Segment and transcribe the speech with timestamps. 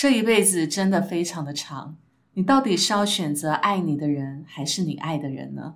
[0.00, 1.96] 这一辈子真的非常的长，
[2.34, 5.74] 你到底是要选择爱你的人，还是你爱的人呢？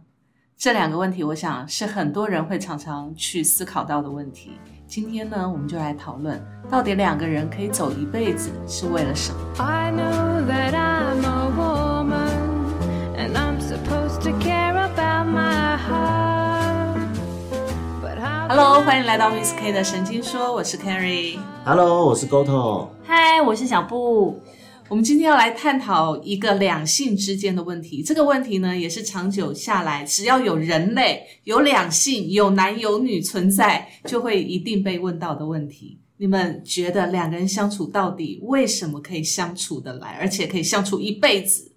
[0.56, 4.53] 这两个问题，我想是很多人会常常去思考到的问题。
[4.87, 6.40] 今天呢，我们就来讨论，
[6.71, 11.17] 到底两个人可以走一辈子是为了什么？I know that i
[18.65, 21.37] Hello，欢迎来到 Miss K 的神经说，我是 Carrie。
[21.65, 22.91] Hello，我是 Goto。
[23.02, 24.41] 嗨，我是小布。
[24.88, 28.05] 我们今天要来探讨一个两性之间的问题。
[28.05, 35.99] 这个问题呢，也是长久下来，只要有人类、有两性、有男有女存在，就会一定被问到的问题。
[36.19, 41.72] 你们觉得两个人相处到底为什么可以相处得来，而且可以相处一辈子？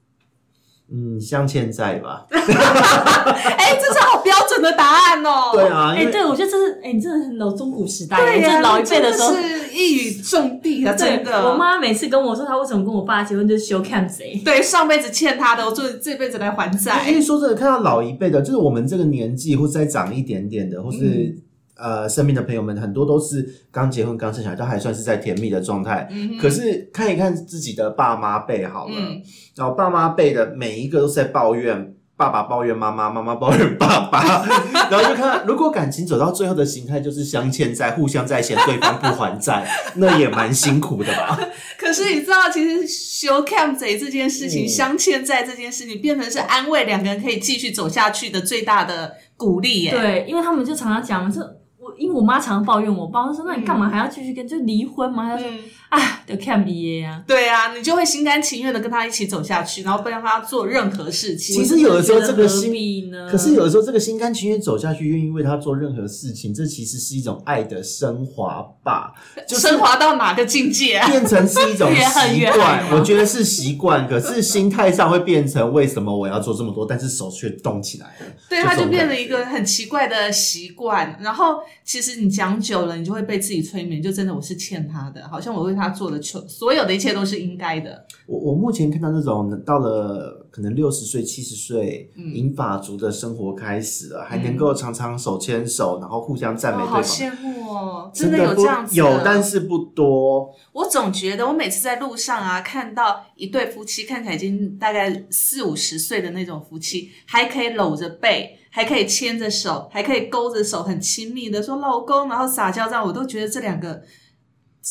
[0.92, 2.26] 嗯，镶嵌在吧？
[2.30, 5.50] 哎，这是好标准的答案哦。
[5.54, 8.18] 对啊，哎、对，我觉得这是哎、你真的很老中古时代，
[8.62, 9.34] 老一辈的时候。
[9.34, 11.52] 真是一语中的啊，真对，的。
[11.52, 14.42] 我妈每次跟我说她为什么跟我爸结婚，就是修看谁。
[14.46, 17.04] 对上辈子欠他的，我这这辈子来还因债。
[17.12, 21.36] 为说真的，看到老一辈的，就是我们这个年纪，或是再长一点点的，或是、嗯
[21.78, 26.08] 呃身边的朋友们，很多都是刚结婚、刚生小孩，都还算是在甜蜜的状态。
[26.12, 29.22] 嗯可是看一看自己的爸妈辈好了，嗯
[29.56, 31.94] 然后爸妈辈的每一个都是在抱怨。
[32.18, 34.46] 爸爸抱怨妈妈，妈妈抱怨爸爸，
[34.90, 41.38] 然后就看，如果感情走到最后的形态就是镶嵌在，互相在嫌对方不还债， 那也蛮辛苦的吧？
[41.78, 49.92] 可是你知道，其实修 cam 贼这件事情，嗯镶嵌在这件事情，变成是安慰两个人可以继续走下去的最大的鼓励耶。
[49.92, 51.48] 对，因为他们就常常讲，这我
[51.98, 55.30] 因为我妈常常抱怨我爸，我就说那你干嘛还要继续跟就离婚吗？
[55.30, 57.24] 她就说嗯，啊，就看毕业啊。
[57.28, 61.56] 对啊，你就会心甘情愿的跟他一起走下去，然后不让他做任何事情。
[61.56, 63.30] 其实有的时候这个心必呢？
[63.32, 69.14] 可是有的时候，这个心甘情愿走下去，愿意为他做任何事情，这其实是一种爱的升华吧，
[69.48, 71.08] 就是升华到哪个境界啊？
[71.10, 72.84] 变成是一种 习惯。
[72.92, 78.26] 我觉得是习惯，可是心态上会变成为什么我要做这么多，但是手却动起来了。
[78.50, 81.18] 对，他就变感了一个很奇怪的习惯。
[81.22, 88.04] 然后其实你讲久了，你就会被自己催眠，就真的我是欠他的，好像我为他做的所所有的一切都是应该的。
[88.26, 96.94] 我我目前看到这种到了可能六十岁、七十岁，嗯银发族的生活开始了，还能够常常手牵手，然后互相赞美哦，对方。
[96.94, 98.10] 好羡慕哦！
[98.16, 100.50] 真的有这样子有，但是不多。
[100.72, 114.02] 我总觉得，我每次在路上啊，看到一对夫妻，看起来已经大概四五十岁的那种夫妻，还可以搂着背，还可以牵着手，还可以勾着手，很亲密的说“老公”，然后撒娇这样，我都觉得这两个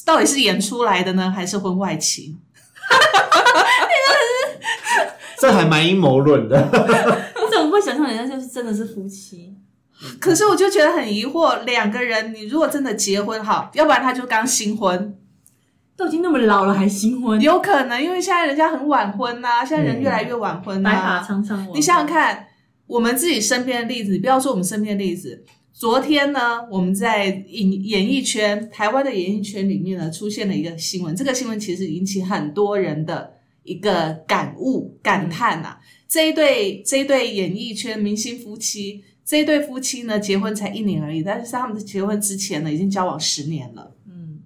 [0.04, 2.38] 到底是演出来的呢，还是婚外情？
[5.40, 6.56] 这还蛮阴谋论的。
[7.36, 9.54] 你怎么会想象人家就是真的是夫妻？
[10.20, 15.16] 可是我就觉得很疑惑，两个人，你如果真的结婚好，要不然他就刚新婚，
[15.96, 21.66] 都已经那么老了还新婚，有可能，因为现在人家很晚婚呐、现在人越来越晚婚呐、白发苍苍。
[21.74, 22.46] 你想想，看，
[22.86, 25.44] 我们自己身边的例子，你不要说我们身边的例子。
[25.72, 31.14] 昨天呢，我们在演演艺圈，台湾的演艺圈里面呢，出现了一个新闻。
[31.16, 33.33] 这个新闻其实引起很多人的
[33.64, 35.80] 一个感悟、感叹啊。
[36.06, 43.96] 这一对这一对演艺圈明星夫妻，这一对夫妻呢，结婚才一年而已，但是他们结婚之前呢，已经交往十年了。
[44.06, 44.38] 嗯，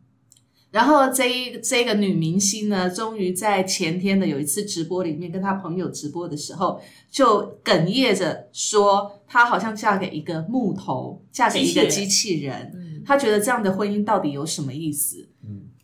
[0.71, 6.81] 然后这一这个女明星呢，终于在前天的有一次直播里面跟她朋友直播的时候，
[7.11, 12.73] 就哽咽着说，她好像嫁给一个木头，嫁给一个机机器人。
[12.75, 15.28] 嗯她觉得这样的婚姻到底有什么意思？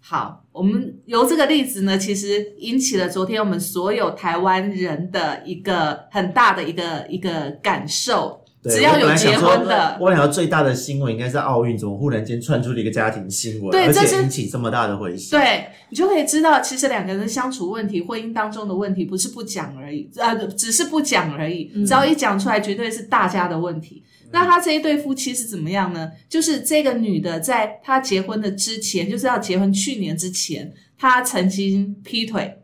[0.04, 8.40] 嗯，好，我们由这个例子呢，其实引起了昨天我们所有台湾人的一个很大的一个一个感受。
[8.62, 21.70] 对只要有结婚的说我想要最大的新闻应该是奥运，怎么忽然间窜出了一个家庭新闻，而对这是且引起这么大的回响？，对你就可以知道，其实两个人相处问题、婚姻当中的问题，不是不讲而已，呃，只是不讲而已。
[21.74, 24.02] 嗯只要一讲出来，绝对是大家的问题。
[24.34, 26.10] 那他这一对夫妻是怎么样呢？
[26.28, 32.58] 就是这个女的在她结婚的之前，就是要结婚去年之前，她曾经劈腿，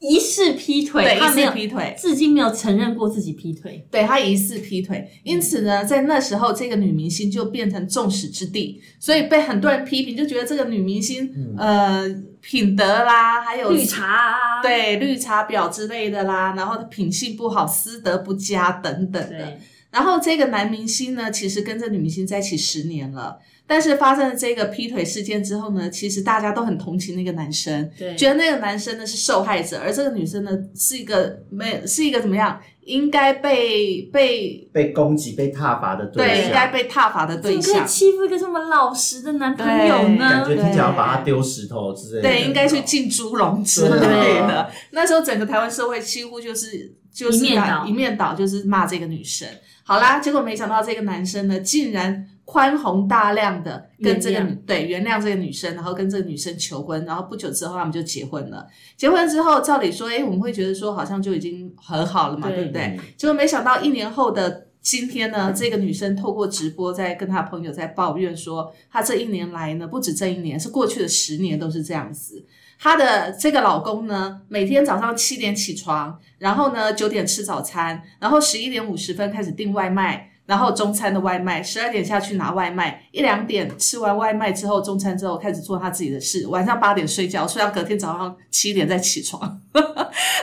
[0.00, 3.86] 疑似劈腿，对，疑似他没有，劈腿，至今没有承认过自己劈腿。
[3.92, 12.04] 对她疑似劈腿，因此呢，在那时候这个女明星就变成众矢之的，所以被很多人批评，就觉得这个女明星、呃
[12.40, 19.58] 品德啦，还有绿茶啊，对绿茶婊之类的啦，然后品性不好、私德不佳等等的。
[19.90, 23.38] 然后这个男明星呢，其实跟这女明星在一起十年了。
[23.68, 37.86] 但是发生了这个劈腿事件之后呢，其实大家都很同情那个男生，对觉得那个男生呢是受害者，而这个女生呢是一个没是一个怎么样，应该被被被攻击、被挞伐的对应该，被挞伐的对怎么可以象。
[37.86, 40.44] 欺负一个这么老实的男朋友呢感呢？
[40.48, 42.28] 觉听起来要把他丢石头之类的。
[42.28, 44.70] 对，应该去进猪笼之类的。
[44.92, 49.46] 那时候整个台湾社会几乎就是就是一面倒一面倒，就是骂这个女生。
[49.84, 58.66] 好啦，结果没想到这个男生呢，竟然宽宏大量的跟这个原女对原谅这个女生，然后跟这个女生求婚，然后不久之后他们就结婚了。
[58.96, 62.82] 结婚之后，照理说，哎，我们会觉得说好像就已经和好了嘛，对对不对？
[62.84, 72.46] 嗯结果没想到一年后的今天呢，这个女生透过直播在跟她朋友在抱怨说，她这一年来呢，不止这一年，是过去的十年都是这样子。
[72.78, 80.30] 她的这个老公呢，每天早上七点起床，然后呢九点吃早餐，然后十一点五十分开始订外卖。
[80.48, 89.60] 然后中餐的外卖，十二点下去拿外卖，一两点吃完外卖之后，中餐之后开始做他自己的事，晚上八点睡觉，睡到隔天早上七点再起床。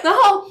[0.03, 0.43] 然后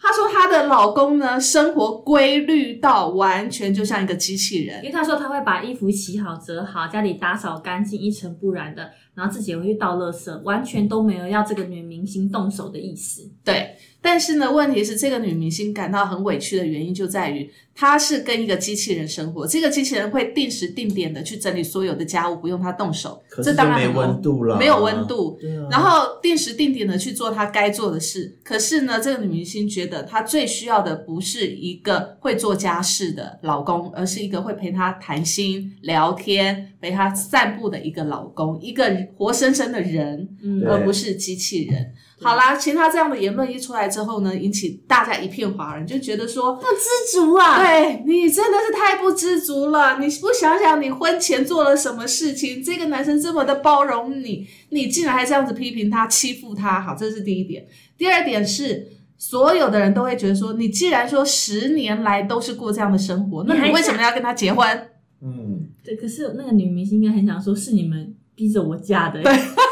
[0.00, 4.86] 她说她的老公呢，生活规律到完全就像一个机器人因。
[4.86, 13.30] 为他说他会把衣服洗好、折好，家里打扫干净、一尘不染的，然后自己也会去倒垃圾，完全都没有要这个女明星动手的意思。
[13.44, 25.38] 对，但是呢，问题是这个女明星感到很委屈的原因就在于，她是跟一个机器人生活，这个机器人会定时定点的去整理所有的家务，不用她动手，这当然很温度了，没有温度。
[25.40, 28.36] 啊，然后定时定点的去做她该做的事。
[28.42, 38.84] 可是呢，这个女明星觉得她最需要的不是一个会做家事的老公，而是一个会陪她谈心、聊天、陪她散步的一个老公，一个
[39.16, 41.92] 活生生的人，嗯而不是机器人。
[42.22, 47.58] 好啦，其实她这样的言论一出来之后呢，引起大家一片哗然，就觉得说，不知足啊！
[47.58, 49.98] 对你真的是太不知足了！
[49.98, 52.62] 你不想想你婚前做了什么事情？
[52.62, 57.66] 这个男生这么的包容你，你竟然还这样子批评他、欺负他，好，这是第一点。
[57.98, 64.66] 第二点是，所有的人都会觉得说，你既然说十年来都是过这样的生活，那你为什么要跟他结婚？
[65.22, 69.22] 嗯，对，可是那个女明星应该很想说，是你们逼着我嫁的，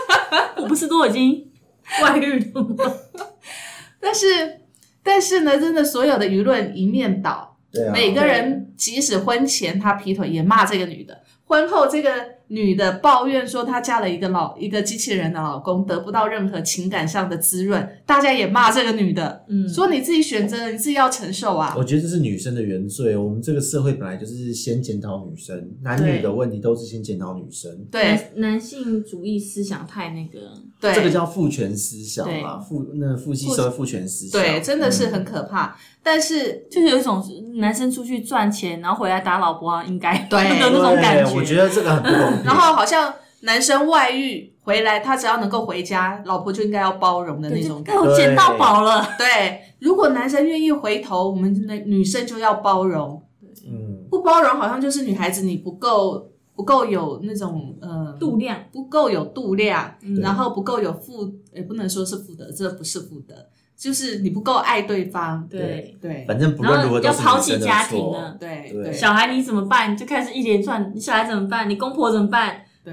[0.58, 1.50] 我不是都已经
[2.02, 2.94] 外遇了吗？
[4.00, 4.60] 但是，
[5.02, 12.10] 但是呢，真的所有的舆论一面倒，对啊，每个人即使婚前他劈腿也骂这个女的，婚后这个
[12.50, 21.75] 女的抱怨说她嫁了一个老一个机器人的老公，得不到任何情感上的滋润，大家也骂这个女的，嗯，说你自己选择了，你自己要承受啊。
[21.76, 23.17] 我觉得这是女生的原罪。
[23.17, 27.70] 我们这个社会本来就是先检讨女生，男女的问题都是先检讨女生。
[27.91, 30.41] 对男男性主义思想太那个，
[30.81, 35.76] 对，这个叫父权思想嘛，父那父系社会父权思想，对，真的是嗯很可怕。
[36.03, 37.23] 但是就是有一种
[37.58, 42.39] 男生出去赚钱，然后回来打老婆啊，应该对 有那种感觉我觉得这个很不公平。
[42.44, 48.02] 然后好像男生外遇回来，他只要能够回家，老婆就应该要包容的那种感觉。
[48.02, 49.06] 我捡到宝了。
[49.16, 53.22] 对，如果男生愿意回头，我们的女生就要包容。
[53.66, 63.34] 嗯，不包容好像就是女孩子你不够不够有那种呃度量，不够有度量，嗯然后不够有负，也不能说是负德，这不是负德，
[63.81, 65.49] 就是你不够爱对方。
[65.49, 67.87] 对，对反正不然后要论如何都是抛弃家。
[67.87, 68.37] 庭了。
[68.38, 69.97] 对对对小孩你怎么办？
[69.97, 71.69] 就开始一连串，你小孩怎么办？
[71.69, 72.61] 你公婆怎么办？
[72.85, 72.93] 对，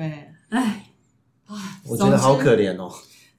[0.50, 0.86] 唉，
[1.86, 2.90] 我觉得好可怜哦。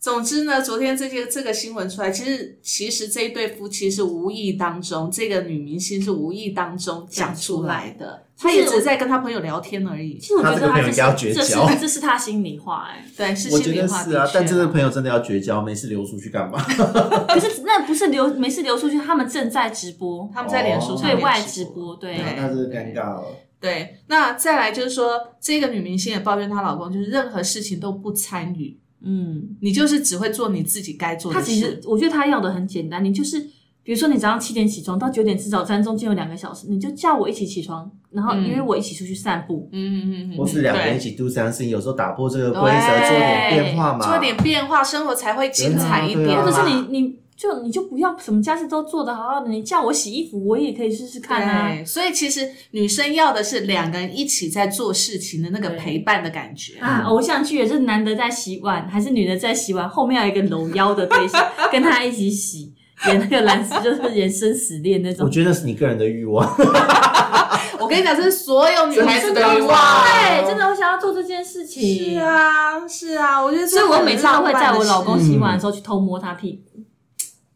[0.00, 10.16] 总之呢，昨天这些这个新闻出来，其实其实这一对夫妻是无意当中，这个女明星是无意当中讲出来的，她也只是在跟她朋友聊天而已。
[10.18, 10.28] 其。
[10.28, 11.74] 实我觉得她这朋友应该要是这是绝交。
[11.80, 16.62] 这是她心里话哎、对，是心里话得是啊但这个朋友真的要绝交，没事流出去干嘛？
[17.28, 22.14] 可是那不是流没事流出去，他们正在直播，他们在脸书对外直直播，对。
[22.16, 23.24] 对那这个尴尬了。
[23.60, 31.44] 对，那再来就是说，这个女明星也抱怨她老公，就是任何事情都不参与，嗯，你就是只会做你自己该做的事。
[31.44, 33.38] 他其实我觉得他要的很简单，你就是
[33.82, 39.68] 比如说你早上七点起床到九点吃早餐，中间有两个小时，你就叫我一起起床，然后嗯约我一起出去散步。
[39.72, 44.10] 嗯嗯嗯嗯，或是两个人一对起 do something，有时候打破这个对规则，做点变化嘛。
[44.10, 46.26] 做点变化，生活才会精彩一点嘛。
[46.26, 51.68] 对啊或者是你你就你就不要什么家事都做得好好的，你叫我洗衣服，我也可以试试看啊。
[51.68, 56.80] 对，所以其实女生要的是两个人一起在做事情的那个陪伴的感觉。
[56.80, 61.40] 啊，偶像剧也是男的在洗碗，还是女的在洗碗，后面有一个搂腰的对象
[61.70, 62.72] 跟他一起洗，
[63.06, 65.30] 演那个蓝死就是演生死恋那种我。
[65.30, 66.44] 觉得是你个人的欲望。
[67.78, 70.04] 我跟你讲，这是所有女孩子的欲望。
[70.04, 72.14] 对，真的我想要做这件事情。
[72.14, 76.67] 是，啊，是啊，我觉得所以我每次都会在我老公洗碗的时候去偷摸他屁股。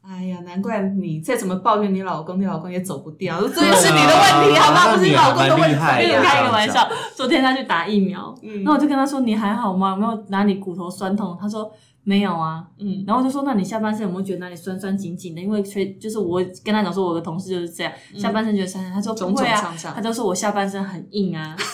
[0.05, 4.93] 哎呀，难怪你再怎么抱怨你老公，你老公也走不掉， 这也是你的问题，好吗？
[4.93, 5.63] 不是你老公的问题。
[5.63, 9.91] 跟你开一个玩笑，昨天他去打疫苗，嗯然后我就跟他说：“你还好吗？
[9.91, 11.71] 有没有哪里骨头酸痛？”他说
[12.03, 15.41] ：“没有啊。”嗯，然后我就说：“那你下半身有没有觉得哪里酸酸紧紧的？
[15.41, 18.93] 因为吹就是我跟他讲说，我的同事就是这样，下半身觉得酸酸。
[18.93, 21.57] 他说不会啊他就说我下半身很硬啊。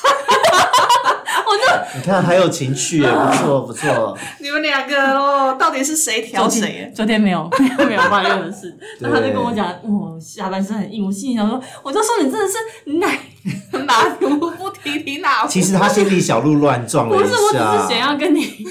[1.96, 4.16] 你看还有情趣耶， 不错不错。
[4.40, 6.90] 你们两个哦，到底是谁挑昨谁？
[6.94, 11.04] 昨天没有 没有没有发生任何事，对然后他就跟我讲，我下半身很硬。
[11.06, 13.18] 我心里想说，我就说你真的是奶，
[13.86, 15.48] 哪壶不提提哪壶。
[15.48, 17.98] 其实他心里小鹿乱撞了一不是，我只是想。
[17.98, 18.64] 要跟你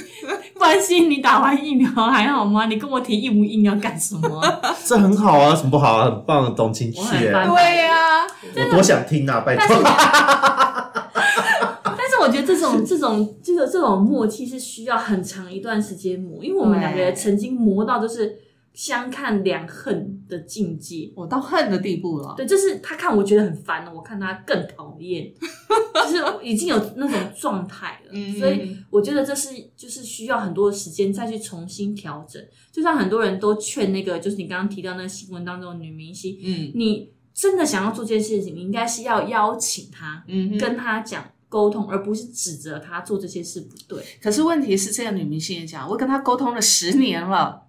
[0.58, 2.66] 关心你打完疫苗还好吗？
[2.66, 4.42] 你跟我提硬不硬要干什么？
[4.84, 6.06] 这很好啊，什么不好啊？
[6.06, 9.76] 很棒，懂情趣对呀、我多想听啊，拜托。
[12.86, 18.38] 这种这种这个这种默契是需要很长一段时间磨，因为我们两个人曾经磨到就是
[18.74, 21.12] 相看两恨的境界。
[21.16, 22.34] 我到恨的地步了。
[22.38, 25.32] 对，就是他看我觉得很烦了，我看他更讨厌，
[26.06, 28.12] 就是已经有那种状态了。
[28.14, 32.42] 嗯所以我觉得这是就是需要很多的时间再去重新调整。
[32.72, 44.04] 就像很多人都劝那个，就是你刚刚提到那个新闻当中的女明星，嗯你真的想要做这件事情，你应该是要邀请她，嗯，跟她讲沟通，而不是指责她做这些事不对。
[44.22, 47.64] 可是问题是，这个女明星也讲，我跟她沟通了十年了。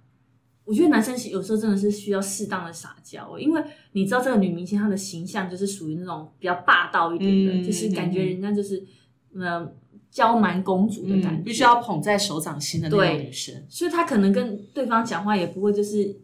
[0.64, 8.84] 我觉得男生有时候真的是需要适当的撒娇，因为你知道这个女明星她的形象就是属于那种比较霸道一点的，嗯就是感觉人家就是
[9.34, 9.66] 呃
[10.10, 16.14] 娇蛮公主的感觉，嗯，必须要捧在手掌心的那种女生，所以她可能跟对方讲话也不会就是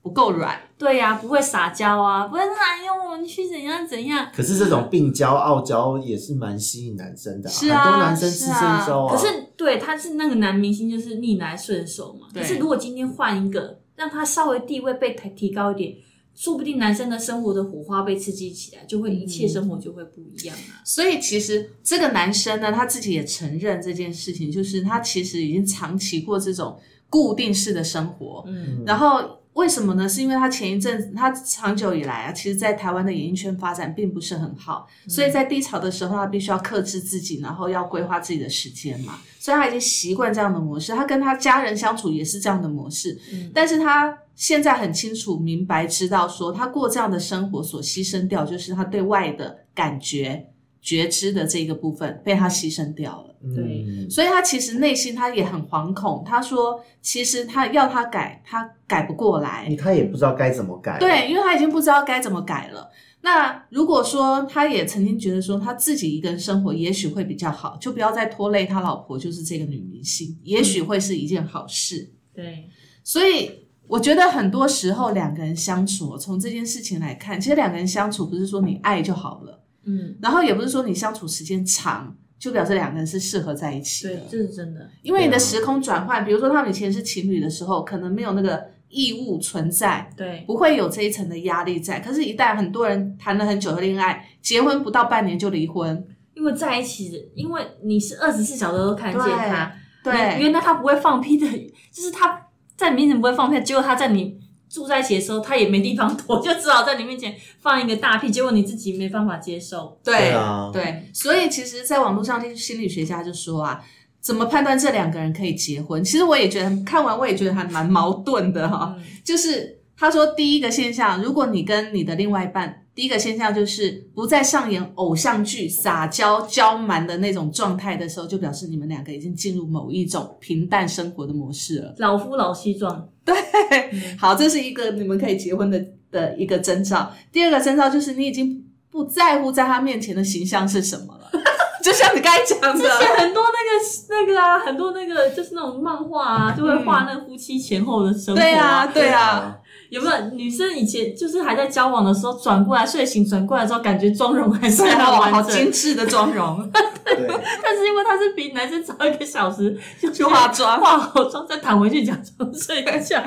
[0.00, 0.60] 不够软。
[0.78, 4.28] 对呀、不会撒娇啊，不会哎呦我们去怎样怎样。
[4.32, 9.14] 可是这种病娇傲娇也是蛮吸引男生的、是啊很多男生吃这一招啊。
[9.14, 12.28] 可是对他是那个男明星，就是逆来顺受嘛。
[12.32, 15.96] 可是如果今天换一个，让他稍微地位被提提高一点，
[16.36, 20.78] 说不定男生的生活的火花被刺激起来，就会一切生活就会不一样啊。
[20.84, 26.78] 所以其实这个男生呢，他自己也承认这件事情，就是他其实已经长期过这种
[27.10, 28.44] 固定式的生活。
[28.46, 30.08] 嗯，然后为什么呢？
[30.08, 39.18] 是因为他前一阵子，他长久以来啊，其实在台湾的演艺圈发展并不是很好，所以在低潮的时候，他必须要克制自己，然后要规划自己的时间嘛。
[39.40, 43.18] 所以他已经习惯这样的模式，他跟他家人相处也是这样的模式。
[43.32, 50.46] 嗯但是他现在很清楚明白知道说，他过这样的生活所牺牲掉，就是他对外的感觉、
[50.80, 53.34] 觉知的这个部分被他牺牲掉了。
[53.54, 56.24] 对嗯所以他其实内心他也很惶恐。
[56.26, 59.72] 他说，其实他要他改，他改不过来。
[59.78, 62.90] 他也不知道该怎么改。，对，因为他已经不知道该怎么改了。
[63.20, 72.10] 那如果说他也曾经觉得说他自己一个人生活也许会比较好，就不要再拖累他老婆，就是这个女明星，也许会是一件好事。
[72.34, 72.68] 对，
[73.04, 79.57] 所以我觉得很多时候两个人相处，从这件事情来看，其实两个人相处不是说你爱就好了，
[79.88, 84.22] 嗯，然后也不是说你相处时间长就表示两个人是适合在一起的对，。
[84.30, 84.88] 这是真的。
[85.02, 92.00] 因为你的时空转换，比如说他们以前是情侣的时候，可能没有那个义务存在，对，不会有这一层的压力在。
[92.00, 99.72] 可是，一旦很多人谈了很久的恋爱，结婚不到半年就离婚，因为在一起，因为你是二十四小时都看见他，
[100.04, 101.46] 对你原来他不会放屁的，
[101.92, 104.37] 就是他在你面前不会放屁，结果他在你
[104.68, 109.98] 住在一起的时候，他也没地方躲，就只好在你面前放一个大屁，结果你自己没办法接受。
[110.04, 113.80] 对对啊对，所以其实，在网络上，心理学家就说啊，
[114.20, 116.04] 怎么判断这两个人可以结婚？
[116.04, 131.94] 其实我也觉得，看完我也觉得还蛮矛盾的哈、嗯就是他说，第一个现象，如果你跟你的另外一半，第一个现象就是不再上演偶像剧撒娇娇蛮的那种状态的时候，就表示你们两个已经进入某一种平淡生活的模式了。
[131.98, 133.36] 老夫老妻状，对
[134.18, 137.12] 好，这是一个你们可以结婚的的一个征兆。
[137.30, 141.30] 第二个征兆就是你已经不在乎在他面前的形象是什么了，
[141.84, 149.56] 就像你刚才讲之前的，很多那个那个啊，很多那个就是那种漫画啊，就会画那夫妻前后的生活、对啊，对啊，，
[149.90, 156.82] 有没有女生以前就是还在交往的时候转过来睡醒转过来之后，感觉妆容还是很哦，好完整，精致的妆容，对，
[157.62, 160.80] 但是因为她是比男生早一个小时就去化妆。
[160.80, 163.22] 化好妆再躺回去假装睡觉，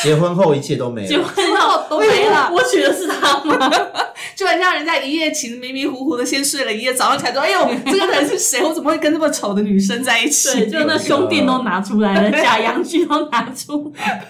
[0.00, 1.24] 结婚后一切都没了结了。
[1.24, 3.70] 婚后都没了我娶的是她吗？
[4.34, 8.62] 就很像人家一夜情迷迷糊糊的先睡了一夜，早上起来说，哎呦，这个人是谁？
[8.62, 10.64] 我怎么会跟这么丑的女生在一起？
[10.64, 14.24] 对，就那胸垫都拿出来了，假阳具都拿出来。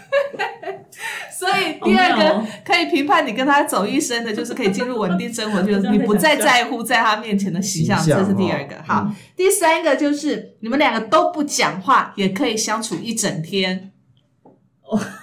[1.39, 8.75] 所以第二个可以评判你跟他走一生的，就是可以进入稳定生活，就是你不再在乎在他面前的形象，这是第二个。
[8.77, 13.92] 哦好嗯，第三个就是你们两个都不讲话，也可以相处一整天。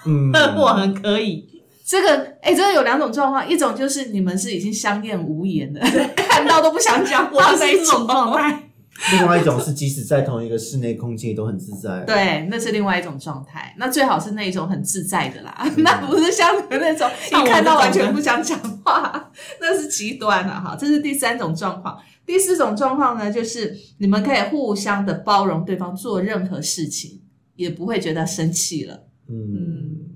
[0.06, 1.46] 嗯， 我很可以，
[1.86, 5.80] 这个哎，这个有两种状况，一种就是你们是已经相厌无言的，
[6.16, 8.66] 看到都不想讲话那一这种状态。
[9.12, 12.00] 另外一种是即使在同一个室内空间也都很自在。
[12.00, 13.74] 对，那是另外一种状态。
[13.78, 20.76] 那最好是那一种很自在的啦，那不是像你们那种一看到完全不想讲话，那是极端了哈。
[20.78, 21.98] 这是第三种状况。
[22.26, 27.22] 第四种状况呢，就是你们可以互相的包容对方做任何事情，
[27.56, 29.04] 也不会觉得生气了。
[29.30, 30.10] 嗯，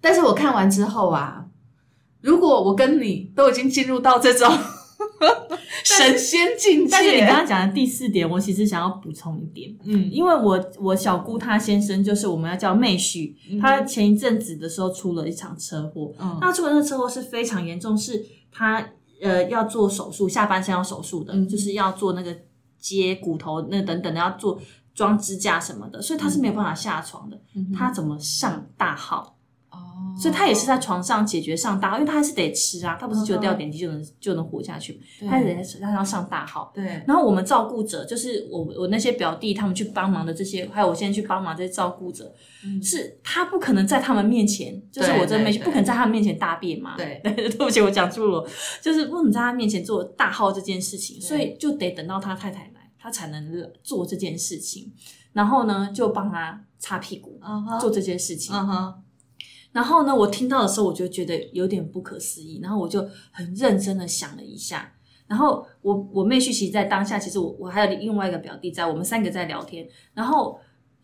[0.00, 1.46] 但是我看完之后啊，
[2.20, 4.48] 如果我跟你都已经进入到这种
[5.84, 10.08] 神仙境界，但是你刚刚讲的第四点，我其实想要补充一点，嗯。
[10.12, 13.58] 因为我我小姑她先生就是我们要叫妹婿，嗯。
[13.58, 16.38] 他前一阵子的时候出了一场车祸，嗯。
[16.40, 18.86] 那出了那个车祸是非常严重，是他
[19.20, 21.48] 呃要做手术，下半身要手术的，嗯。
[21.48, 22.36] 就是要做那个
[22.78, 24.60] 接骨头那等等的，要做
[24.94, 27.40] 装支架什么的，所以他是没有办法下床的。
[27.54, 29.36] 嗯他怎么上大号？
[29.70, 36.70] 哦，所以他也是在床上解决上大号，因为他还是得吃啊，他不是只有掉点滴就能就能活下去，对他也得他要上大号。
[36.74, 42.30] 对，然后我们照顾者，就是我我那些表弟他们去帮忙的这些，还有我现在去帮忙这些照顾者，
[42.66, 46.94] 嗯是他不可能在他们面前，就是我这妹对对不可能在他们面前大便嘛。
[46.98, 48.46] 对对不起，我讲错了，
[48.82, 52.71] 就是不能在他面前做大号这件事情，所以就得等到他太太来，
[53.02, 54.92] 他才能做这件事情。
[55.32, 57.40] 然后呢，就帮他擦屁股，
[57.80, 58.54] 做这件事情。
[59.72, 64.92] 然后呢，我听到的时候，我就觉得有点不可思议，然后我就很认真的想了一下。
[65.26, 69.88] 然后我我妹婿其实，在当下，其实我我还有另外一个表弟在，我们三个在聊天。
[70.12, 70.60] 然后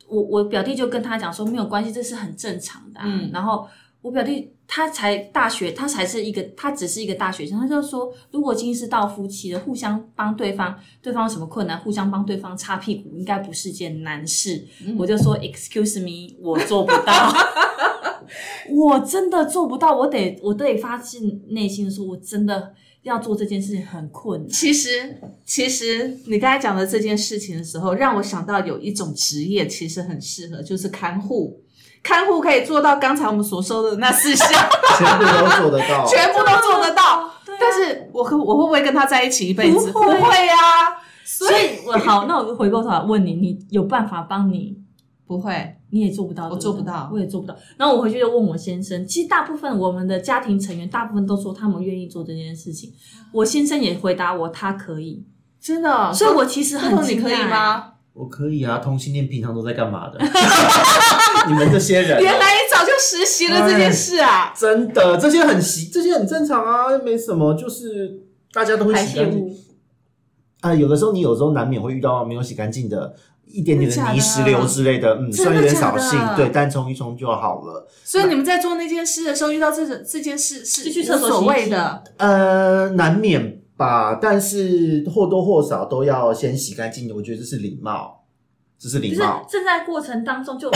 [0.07, 3.05] 我我表弟就跟他讲说，没有关系，这是很正常的、啊。
[3.07, 3.67] 嗯然后
[4.03, 14.63] 我表弟他才大学，他才是一个，他只是一个大学生，他就说，如果今天是到夫妻的，互相帮对方，对方有什么困难，互相帮对方擦屁股，应该不是件难事。
[14.99, 17.35] 我就说，Excuse me，我做不到。
[18.71, 24.51] 我真的做不到，我得我得发自内心的说，我真的要做这件事情很困难。
[24.51, 31.63] 其实，其实你刚才讲的这件事情的时候，让我想到有一种职业其实很适合，就是看护。
[32.03, 34.49] 看护可以做到刚才我们所说的那四项，
[34.99, 36.05] 全部都做得到。
[36.07, 37.03] 全部都做得到。
[37.21, 39.91] 啊但是我可我会不会跟他在一起一辈子？
[39.91, 44.77] 不会呀啊，所以我好，那我就回过头来问你，你有办法帮你？
[45.27, 45.75] 不会。
[45.91, 47.57] 你也做不到，我做不到我也做不到。
[47.79, 52.93] 然后我回去就问我先生，其实大部分我们的家庭成员，大部分都说他们愿意做这件事情。
[53.33, 55.25] 我先生也回答我，他可以。
[55.61, 57.43] 真的，哦所以我其实很很你可以？
[57.49, 57.95] 吗？
[58.13, 60.19] 我可以啊，同性恋平常都在干嘛的？
[61.49, 64.55] 你们这些人，原来你早就实习了这件事啊！
[64.57, 68.21] 真的这些很习，这些很正常啊，又没什么，就是
[68.53, 69.57] 大家都会洗干净物。
[70.61, 70.75] 啊。
[70.75, 73.15] 有的时候你有时候难免会遇到没有洗干净的。
[73.51, 77.89] 一点点的泥石流之类的，嗯，虽然有点扫兴的，对，但冲一冲就好了。
[78.05, 82.05] 所以你们在做那件事的时候，遇到这种这件事是就去厕所谓的。
[82.19, 88.27] 呃，难免吧，但是或多或少都要先洗干净，我觉得这是礼貌，
[88.79, 89.47] 这是礼就是貌。
[89.49, 90.71] 正在过程当中就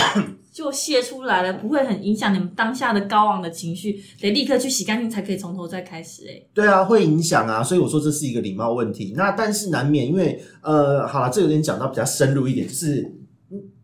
[0.53, 6.47] 就泄出来了，不会很影响你们当下的高昂的情绪，得立刻去洗干净才可以从头再开始、欸。
[6.53, 9.15] 对啊，会影响啊，所以我说这是一个礼貌问题。
[9.17, 13.11] 那但是难免，因为呃，好了，这有点讲到比较深入一点，就是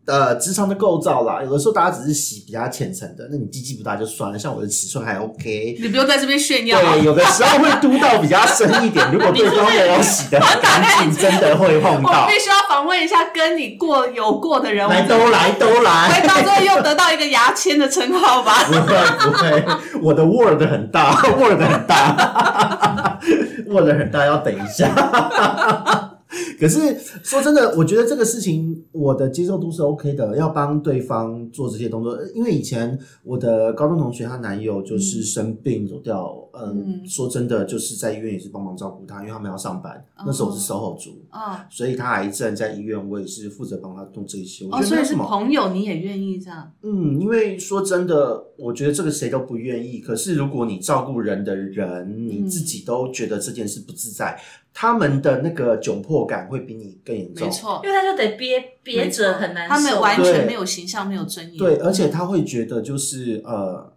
[0.09, 1.41] 呃，职场的构造啦。
[1.43, 5.77] 有的时候大家只是洗比较浅层的，那你鸡鸡不大就算了，像我的尺寸还 OK。
[5.79, 6.79] 你不用在这边炫耀。
[6.81, 12.27] 对，有的时候会嘟到比较深一点，如果对方没有洗的很干净，真的会碰我到。
[12.27, 16.09] 必须要访问一下跟你过有过的人，我来，都来，都来。
[16.09, 16.27] 回。
[16.27, 18.63] 到最后又得到一个牙签的称号吧？
[18.65, 18.81] 不会
[19.19, 19.65] 不会，
[20.01, 23.19] 我的 Word 很大，Word 很大，
[23.69, 26.08] Word 很大，要等一下。
[26.59, 32.17] 可是说真的，我觉得这个事情我的接受度是 OK 的，要帮对方做这些动作。
[32.35, 40.03] 因为以前我的高中同学她男友就是生病走掉，嗯，嗯说真的就是在医院也是帮忙照顾他，因为他们要上班。
[40.25, 44.65] 那时候我是 SOHO 族，哦所以他癌症在医院，我也是负责帮他做这些。
[44.65, 46.71] 我哦，所以是觉得没有什么朋友，你也愿意这样？
[46.83, 49.99] 嗯，因为说真的，我觉得这个谁都不愿意。
[49.99, 54.37] 可是如果你照顾人的人，你自己都觉得这件事不自在，
[54.73, 57.53] 他们的那个窘迫感会比你更严重没。
[57.53, 61.57] 错，因为他就得憋憋着很难受，他们完全没有形象，没有尊严。
[61.57, 63.91] 对，而且他会觉得就是呃，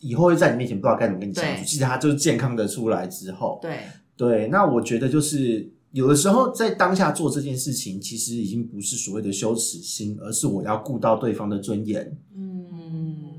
[0.00, 1.50] 以后会在你面前不知道该怎么跟你相处。
[1.50, 3.78] 对其实他就是健康的出来之后，对，
[4.16, 12.16] 对，那我觉得就是有的时候在当下做这件事情，其实已经不是所谓的羞耻心，而是我要顾到对方的尊严。
[12.36, 12.51] 嗯，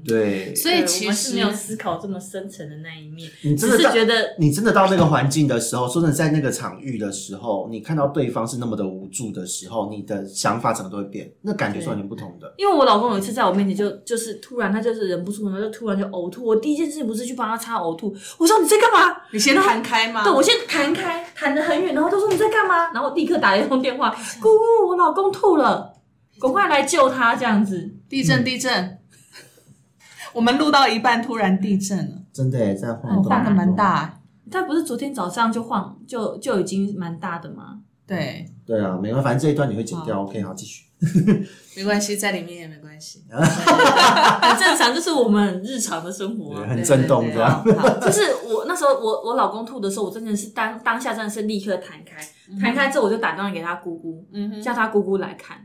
[0.05, 12.53] 对，所以其实是没有思考这么深层的那一面，你真只的是觉得你真的到那个环境的时候，说真的，在那个场域的时候，你看到对方是那么的无助的时候，你的想法整个都会变，那感觉是完全不同的。
[12.57, 16.43] 因为我老公有一次在我面前就就是突然他就是忍不住，然后就突然就呕吐。
[16.45, 19.21] 我第一件事情不是去帮他擦呕吐，我说你在干嘛？
[19.31, 20.23] 你先弹开吗？
[20.23, 22.91] 对我先弹开，弹得很远，然后他说你在干嘛？
[22.91, 24.09] 然后我立刻打了一通电话，
[24.41, 25.93] 姑姑，我老公吐了，
[26.39, 27.91] 赶快来救他，这样子。
[28.09, 28.99] 地震地震，
[30.33, 33.75] 我们录到一半突然地震了，真的耶，在晃动，晃的蛮。
[33.75, 34.19] 大。
[34.51, 37.79] 但不是昨天早上就晃，就就已经蛮大的吗？
[38.05, 40.21] 对，对啊，没关系，反正这一段你会剪掉。
[40.23, 40.85] OK，好，继续。
[41.75, 43.23] 没关系，在里面也没关系。
[43.29, 46.65] 很正常，就是我们日常的生活、啊。
[46.69, 52.23] 很震动对这样对对好就是我那时候我我老公吐的时候，我真的是当当下真的是立刻弹开，
[52.61, 55.57] 弹开之后我就打电话给他姑姑，嗯，叫他姑姑来看，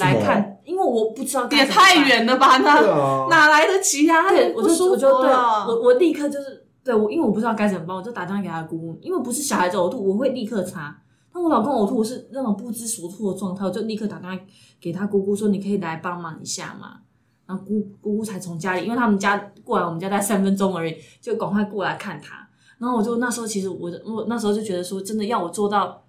[0.00, 2.08] 来看，因为我不知道也怎么办太。
[2.08, 2.58] 远了吧？
[2.58, 4.22] 对那啊，哪来得及啊？
[4.22, 10.98] 他对，也我就不舒服我就对我我立刻就是对我，因为我不知道该怎么办，我就打电话给他姑姑，因为不是小孩子呕吐，我会立刻擦。
[11.34, 14.36] 但我老公呕吐，我是那种不知所措的状态，我就立刻打电话
[14.82, 16.98] 给他姑姑说：“你可以来帮忙一下嘛？”
[17.46, 22.48] 然后姑姑姑才从家里，因为他们家过来我们家待三分钟而已，就赶快过来看他。
[22.78, 26.04] 然后我就那时候其实我我那时候就觉得说，真的要我做到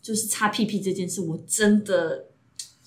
[0.00, 2.26] 就是擦屁屁这件事，我真的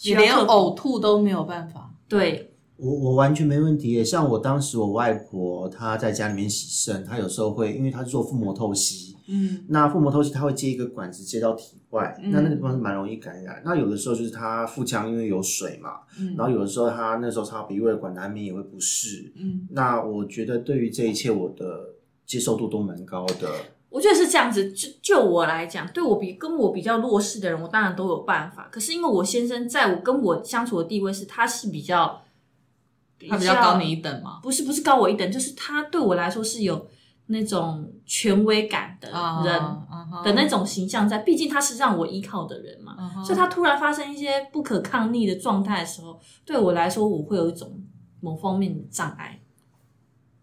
[0.03, 1.93] 你连呕吐都没有办法。
[2.07, 4.03] 对我我完全没问题耶。
[4.03, 13.61] 像我当时我外婆她在家里面洗肾，她有时候会因为她是做腹膜透析，嗯那腹膜透析它会接一个管子接到体外，嗯那那个地方是蛮容易感染。
[13.63, 19.31] 那有的时候就是他腹腔因为有水嘛，嗯然后有的时候他那时候插鼻胃管难免也会不适。
[19.35, 23.49] 嗯，那我觉得对于这一切我的接受度都蛮高的。
[23.89, 28.69] 我觉得是这样子，就就我来讲，对我比跟我比较弱势的人，我当然都有办法。
[28.71, 32.21] 可是因为我先生在我跟我相处的地位是，他是比较，
[33.27, 34.39] 他比较高你一等嘛。
[34.43, 36.87] 不是不是高我一等，就是他对我来说是有
[37.31, 42.95] 那种权威感的啊人、啊的那种形象在，毕竟他是让我依靠的人嘛。
[43.23, 47.81] 所以他突然发生一些不可抗力的状态的时候，对我来说，我会有一种
[48.19, 49.39] 某方面的障碍。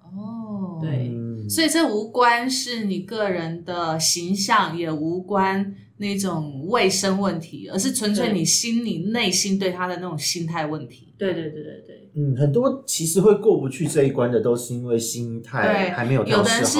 [0.01, 11.15] 哦，对嗯，所以这无关是你个人的形象，也无关那种卫生问题，而是纯粹你心里内心对他的那种心态问题。
[11.19, 16.79] 对对对对对，嗯，很多其实会过不去这一关的，都是因为心态，还没有调有的人是。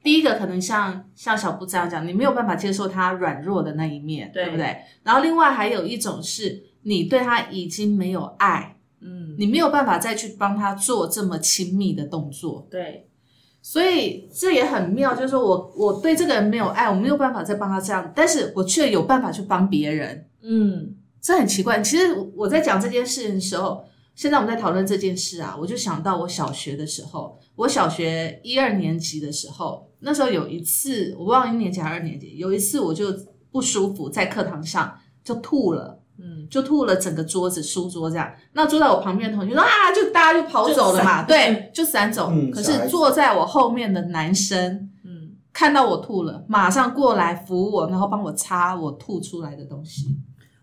[0.00, 4.76] 第一个可能像像小布这样讲，你没有办法接受他软弱的那一面，对对不对？
[5.02, 13.07] 然后另外还有一种是你对他已经没有爱，嗯，你没有办法再去帮他做这么亲密的动作，对
[13.60, 21.82] 所以这也很妙，就是说我我对这个人没有爱，我没有办法再帮他这样，但是我却有办法去帮别人，嗯这很奇怪。
[21.82, 33.06] 其实我在讲这件事的时候，现在我们在讨论这件事啊，我就想到我小学的时候，我小学一二年级的时候，那时候有一次，我忘了一年级还是二年级，有一次我就
[33.50, 35.97] 不舒服，在课堂上就吐了。
[36.18, 42.32] 嗯，就吐了整个桌子书桌这样，那坐在我旁边的同学说啊，就大家就跑走了嘛，对，就散走。
[42.52, 50.18] 可是坐在我后面的男生嗯，看到我吐了，马上过来扶我，然后帮我擦我吐出来的东西。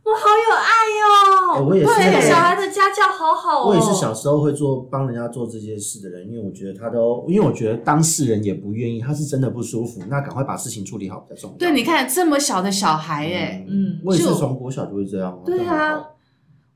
[0.05, 0.69] 哇，好有爱
[1.01, 1.55] 哦！
[1.55, 1.83] 哎我也
[2.21, 3.69] 是小孩的家教好好哦。
[3.69, 11.57] 我也是小时候会做帮人家做这些事的人，因为我觉得他都，因为我觉得当事人也不愿意，他是真的不舒服，那赶快把事情处理好比较重要。
[11.57, 15.41] 对，你看这么小的小孩哎，嗯我也是就从国小就会这样。
[15.43, 15.99] 对啊，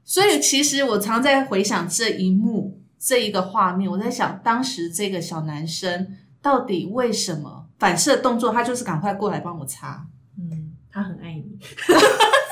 [0.03, 6.07] 所以其实我常在回想这一幕这一个画面，我在想当时这个小男生
[6.41, 10.07] 到底为什么反射动作，他就是赶快过来帮我擦。
[10.35, 11.59] 嗯，他很爱你。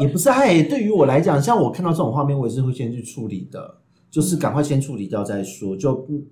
[0.00, 0.62] 也不是爱。
[0.62, 3.78] 对于我来讲，像我看到这种画面，我也是会先去处理的，
[4.10, 5.76] 就是赶快先处理掉再说。
[5.76, 6.24] 就不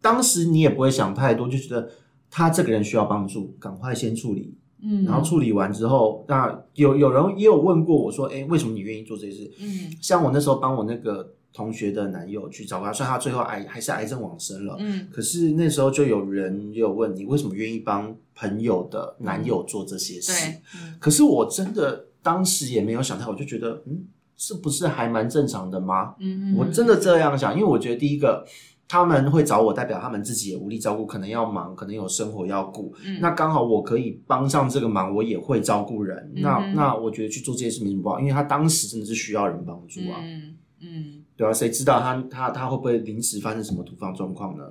[0.00, 1.88] 当时你也不会想太多，就觉得
[2.30, 4.56] 他这个人需要帮助，赶快先处理。
[4.86, 9.50] 嗯，然后处理完之后，那有有人也有问过我说，哎，为什么你愿意做这些事？
[9.58, 20.32] 嗯像我那时候帮我那个同学的男友去找他，虽然他最后癌还是癌症往生了，嗯可是那时候就有人也有问你为什么愿意帮朋友的男友做这些事？
[20.32, 20.60] 对，
[20.98, 24.04] 可是我真的当时也没有想太，我就觉得，嗯，
[24.36, 26.16] 是不是还蛮正常的吗？
[26.18, 28.44] 嗯我真的这样想，因为我觉得第一个。
[28.86, 32.94] 他们会找我，代表他们自己也无力照顾，可能要忙，可能有生活要顾。
[33.06, 36.30] 嗯那刚好我可以帮上这个忙，我也会照顾人。
[36.36, 40.20] 那那我觉得去做这些事没什么不好，因为他当时真的是需要人帮助啊。
[40.22, 44.64] 嗯嗯，对啊，谁知道他他他会不会临时发生什么突发状况呢？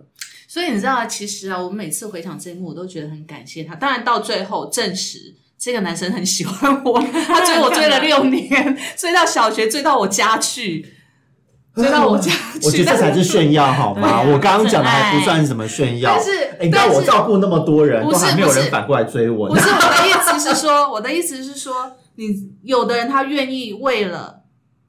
[0.47, 3.75] 所以你知道，其实啊，我每次回想这一幕，我都觉得很感谢他。
[3.75, 5.35] 当然到最后证实。
[5.57, 10.85] 这个男生很喜欢我，他追我追了六年，追到小学，追到我家去，
[11.75, 12.65] 追到我家， 去。
[12.65, 14.21] 我觉得这才是炫耀，好吗？
[14.21, 16.13] 我刚刚讲的还不算什么炫耀。
[16.13, 19.55] 但是哎，你看我照顾那么多人，不是都还没有人反过来追我不。
[19.55, 22.27] 是我的意思是说，我的意思是说，你
[22.63, 24.41] 有的人他愿意为了，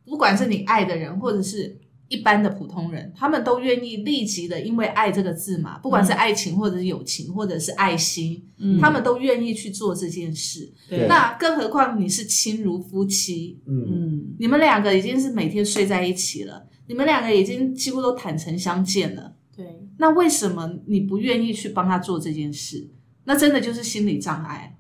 [0.04, 1.76] 不管是你爱的人，或者是
[2.14, 10.72] 一般的普通人，他们都愿意立即的，因为爱这个字嘛，不管是爱情，或者是友情，或者是爱心，嗯他们都愿意去做这件事。
[10.88, 19.34] 对那更何况你是亲如夫妻，嗯，嗯你们两个已经是每天睡在一起了，你们两个已经几乎都坦诚相见了。
[19.56, 19.66] 对，
[19.98, 22.88] 那为什么你不愿意去帮他做这件事？
[23.24, 24.76] 那真的就是心理障碍，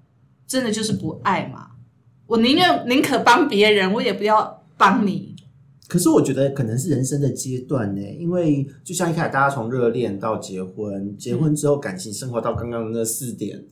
[0.46, 1.70] 真的就是不爱嘛。
[2.26, 5.33] 我宁愿宁可帮别人，我也不要帮你。
[5.88, 13.62] 可是我觉得可能是人生的阶段呢，因为就像一开始大家从热恋到结婚，结婚之后感情生活到刚刚的那四点，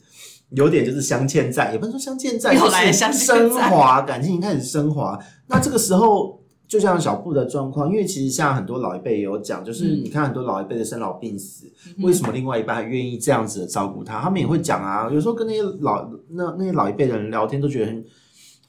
[0.50, 5.18] 有点就是相嵌在，也不能说相欠债，又来了就是相欠升华，感情开始升华。
[5.48, 6.40] 那这个时候。
[6.68, 14.18] 就像小布的状况，因为其实像很多老一辈也有讲，就是嗯你看很多老一辈的生老病死，为什么另外一半还愿意这样子的照顾他？
[14.22, 18.02] 他们也会讲啊，有时候跟那些老那那些老一辈的人聊天，都觉得很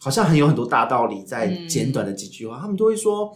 [0.04, 3.34] 好像很有很多大道理，在嗯简短的几句话，他们都会说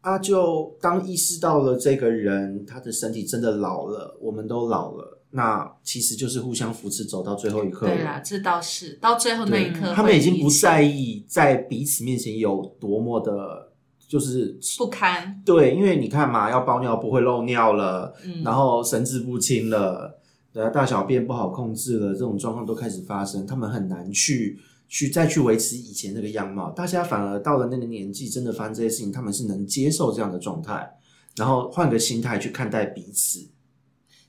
[0.00, 7.86] 啊，就当意识到了这个人他的身体真的老了，我们都老了，那其实就是互相扶持走到最后一刻。
[7.86, 13.72] 对啊，这倒是到最后那一刻，他们已经不在意在彼此面前有多么的，
[14.08, 15.42] 就是不堪。
[15.44, 20.18] 对，因为你看嘛，要包尿不会漏尿了，嗯然后神志不清了，
[20.52, 24.58] 对啊，大小便不好控制了，这种状况都开始发生，他们很难去
[24.88, 26.70] 去再去维持以前那个样貌。
[26.70, 30.98] 大家反而到了那个年纪，真的发生这些事情，他们是能接受这样的状态，
[31.36, 33.48] 然后换个心态去看待彼此。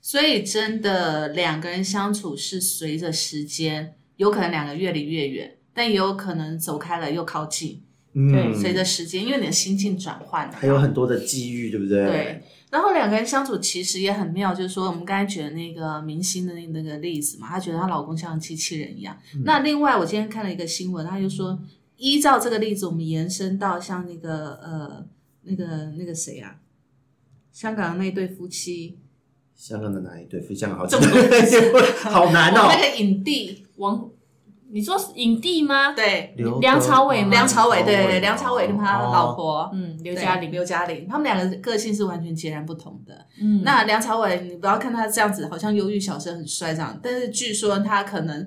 [0.00, 7.82] 所以真的两个人相处是随着时间，有可能两个越离越远，但也有可能走开了又靠近。
[8.14, 12.04] 嗯，随着时间，因为你的心境转换还有很多的机遇，对不对？
[12.06, 19.16] 对，然后两个人相处其实也很妙，就是说我们刚才举的那个明星的那那个例子嘛，她觉得她老公像机器人一样。
[19.44, 21.58] 那另外，我今天看了一个新闻，她就说，
[21.96, 25.06] 依照这个例子，我们延伸到像那个呃
[25.42, 26.56] 那个那个谁啊，
[27.50, 28.98] 香港的那对夫妻，
[29.56, 30.40] 香港的哪一对？
[30.40, 32.68] 非香港好这么多 好难哦。
[32.68, 34.10] 那个影帝，王，
[34.70, 35.92] 你说影帝吗？
[35.92, 39.70] 对，梁朝伟吗梁朝伟，对对对，哦梁朝伟跟他老婆。
[39.72, 43.26] 嗯，刘嘉玲，刘嘉玲，他们两个个性是完全截然不同的。
[43.40, 48.46] 嗯，那梁朝伟，你不要看他这样子，好像忧郁小生很帅这样，但是据说他可能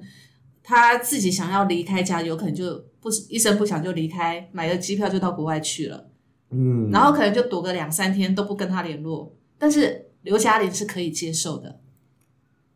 [0.63, 6.05] 他自己想要离开家，有可能就不一声不响就离开，买了机票就到国外去了，
[6.51, 9.35] 嗯，然后可能就躲个两三天都不跟他联络。
[9.57, 11.80] 但是刘嘉玲是可以接受的。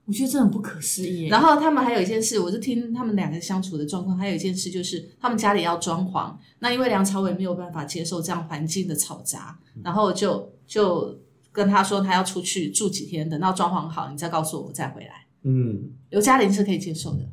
[0.05, 1.27] 我觉得这很不可思议。
[1.27, 11.19] 然后他们还有一件事，我就听他们两个相处的状况，还有一件事就是他们家里要装潢，那因为梁朝伟没有办法接受这样环境的嘈杂，然后就就
[11.51, 15.25] 跟他说他要出去住几天，等到装潢好你再告诉我，我再回来。
[15.43, 17.27] 嗯，刘嘉玲是可以接受的，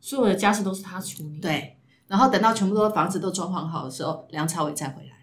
[0.00, 1.74] 所有的家事都是他处理。，对。
[2.06, 5.17] 然后等到全部都房子都装潢好的时候，梁朝伟再回来。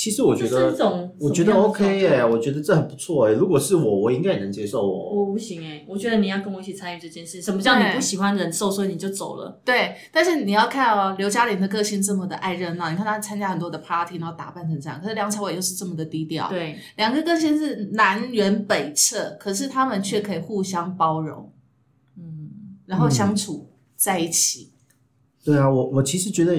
[0.00, 0.74] 其实我觉得
[1.18, 5.12] 我觉得 OK 我觉得这很不错哎、如果是我，我应该也能接受哦。
[5.12, 7.42] 我不行哎，我觉得你要跟我一起参与这件事。
[7.42, 9.60] 什么叫你不喜欢忍受，所以你就走了？
[9.62, 21.52] 对，但是你要看哦，刘嘉玲的个性这么的爱热闹，你看她参加很多的 party，然后打扮成这样，可是梁朝伟又是这么的低调。，对，两个个性是南辕北辙，可是他们却可以互相包容，
[22.16, 22.48] 嗯，
[22.86, 24.72] 然后相处在一起。
[25.44, 26.54] 对啊，我我其实觉得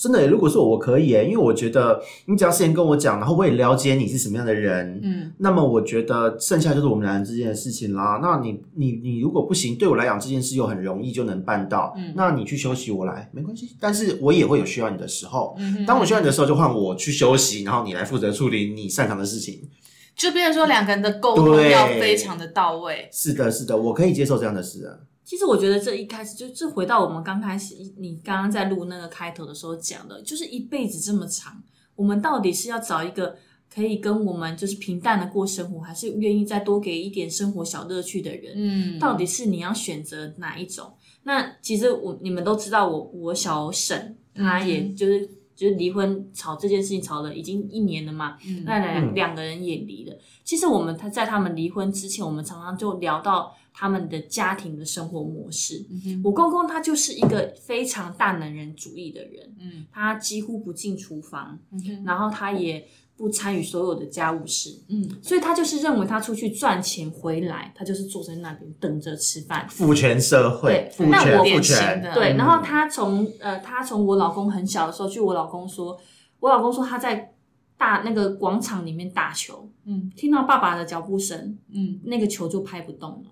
[0.00, 8.18] 真的、如果是我，我可以耶、因为我觉得你只要事先跟我讲，然后我也了解你是什么样的人，嗯，那么我觉得剩下就是我们两人之间的事情啦。
[8.22, 13.76] 那你你你如果不行，对我来讲这件事又很容易就能办到，嗯那你去休息，我来没关系。
[13.78, 19.68] 但是我也会有需要你的时候，嗯当我需要你的时候，就换我去休息，然后你来负责处理你擅长的事情。
[20.16, 23.08] 就变成说两个人的沟通要非常的到位。
[23.12, 24.96] 是的，是的，我可以接受这样的事啊。
[25.30, 31.62] 其实我觉得这一开始就就回到我们刚开始，你刚刚在录那个开头的时候讲的，就是一辈子这么长，
[31.94, 33.36] 我们到底是要找一个
[33.72, 38.54] 可以跟我们就是平淡的过生活，还是愿意再多给一点生活小乐趣的人？
[38.56, 40.92] 嗯到底是你要选择哪一种？
[41.22, 50.18] 那其实我你们都知道我，我小沈他也嗯就是、就是离婚吵这件事情吵了已经一年了嘛，嗯那两嗯两个人也离了。
[50.42, 55.86] 其实我们他在他们离婚之前，我们常常就聊到他们的家庭的生活模式。
[55.90, 61.58] 嗯哼我公公他就是一个非常大男人主义的人，嗯他几乎不进厨房，
[62.04, 69.66] 然后他也不参与所有的家务事，嗯所以他就是认为他出去赚钱回来，他就是坐在那边等着吃饭。
[69.68, 75.98] 父权社会对，父那我权父权，的对，嗯然后他从呃，他从我老公很小的时候，据我老公说，
[76.40, 77.34] 我老公说他在
[77.76, 83.30] 大那个广场里面打球，嗯听到爸爸的脚步声，嗯，那个球就拍不动了，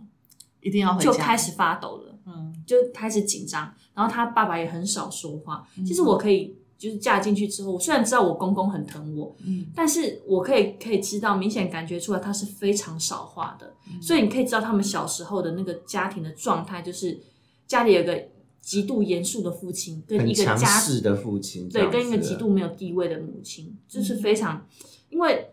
[0.68, 2.18] 一定要回家，就开始发抖了。
[2.26, 2.54] 嗯。
[2.66, 5.66] 就开始紧张，然后他爸爸也很少说话。
[5.76, 5.84] 嗯。
[5.84, 9.66] 其实我可以就是嫁进去之后，我虽然知道我公公很疼我，嗯。
[9.74, 14.00] 但是我可以可以知道，明显感觉出来他是非常少话的，嗯。
[14.00, 17.18] 所以你可以知道他们小时候的那个家庭的状态，就是
[17.66, 18.28] 家里有个
[18.60, 24.18] 极度严肃的父亲，跟一个家世的父亲，对，跟一个极度没有地位的母亲，就是嗯。
[24.18, 24.66] 非常，
[25.08, 25.48] 因为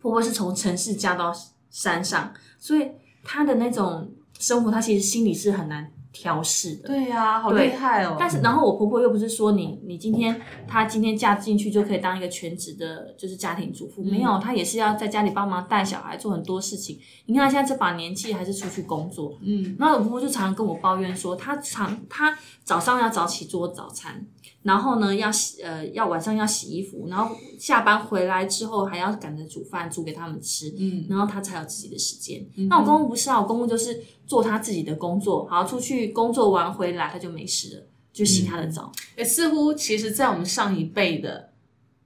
[0.00, 1.32] 婆婆是从城市嫁到
[1.70, 2.90] 山上，所以
[3.22, 6.88] 她的那种生活，她其实心里是很难调试的。
[6.88, 8.16] 对呀、好厉害哦。
[8.18, 16.98] 但是，然后我婆婆又不是说你，你今天她今天嫁进去就可以当一个全职的，就是家庭主妇，嗯没有，她也是要在家里帮忙带小孩，做很多事情。
[17.26, 24.24] 你看她现在这把年纪还是出去工作，嗯然后我婆婆就常常跟我抱怨说，她常她早上要早起做早餐，
[24.62, 32.44] 然后呢要洗呃要晚上要洗衣服，然后下班回来之后还要赶着煮饭煮给他们吃，嗯然后他才有自己的时间。
[32.56, 38.90] 嗯那我公公不是啊，我公公就是做他自己的工作，好出去工作完回来他就没事了，就洗他的澡。
[39.16, 41.50] 诶似乎其实，在我们上一辈的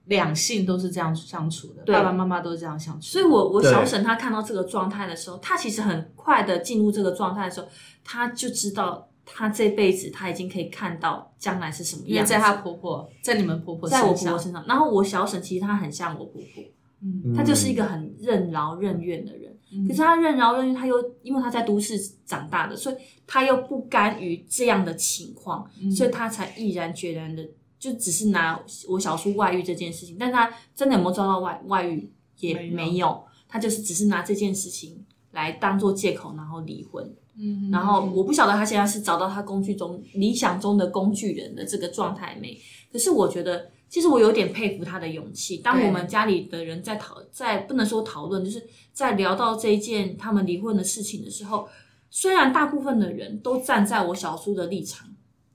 [0.05, 3.07] 两性都是这样相处的，对爸爸妈妈都是这样相处。
[3.07, 7.67] 所以我我小沈他看到这个状态的时候，他其实很快的进入这个状态的时候，
[8.03, 12.13] 他就知道她这辈子她已经可以看到将来是什么样子。
[12.13, 16.63] 因为在她婆婆，在你们婆婆在我身上，婆婆身上，然后我小婶其实她很像我婆婆，
[17.01, 19.55] 嗯她就是一个很任劳任怨的人。
[19.71, 22.95] 嗯可是她任劳任怨，她又因为她在都市长大的，所以
[23.27, 37.07] 她又不甘于这样的情况，嗯所以她才毅然决然的就只是拿我小叔外遇这件事情，但她真的有没有遭到外外遇也没有没有，她就是只是拿这件事情来当做借口，然后离婚。
[37.39, 42.59] 嗯然后我不晓得他现在是找到他工具中理想中的工具人的这个状态没？
[42.91, 45.57] 可是我觉得，其实我有点佩服他的勇气。
[45.57, 51.67] 当我们家里的人在讨，在不能说讨论，就是在聊到这一件他们离婚的事情的时候，
[52.09, 55.07] 虽然大部分的人都站在我小叔的立场。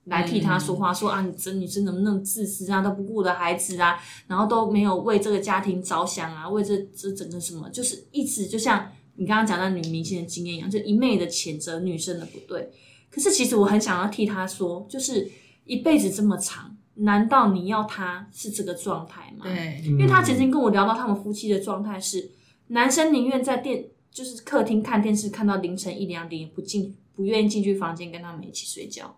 [0.05, 12.71] 来替他说话，说啊，你这女生怎么那么自私啊，都不顾的孩子啊，然后都没有为这个家庭着想啊，为这这整个什么，就是一直就像你刚刚讲到女明星的经验一样，就一昧的谴责女生的不对。
[13.09, 15.31] 可是其实我很想要替她说，就是
[15.65, 22.31] 一辈子这么长，难道你要她是这个状态吗？，对，因为她曾经跟我聊到他们夫妻的状态是，
[22.67, 29.17] 男生宁愿在电就是客厅看电视看到凌晨一两点，也不进不愿意进去房间跟他们一起睡觉。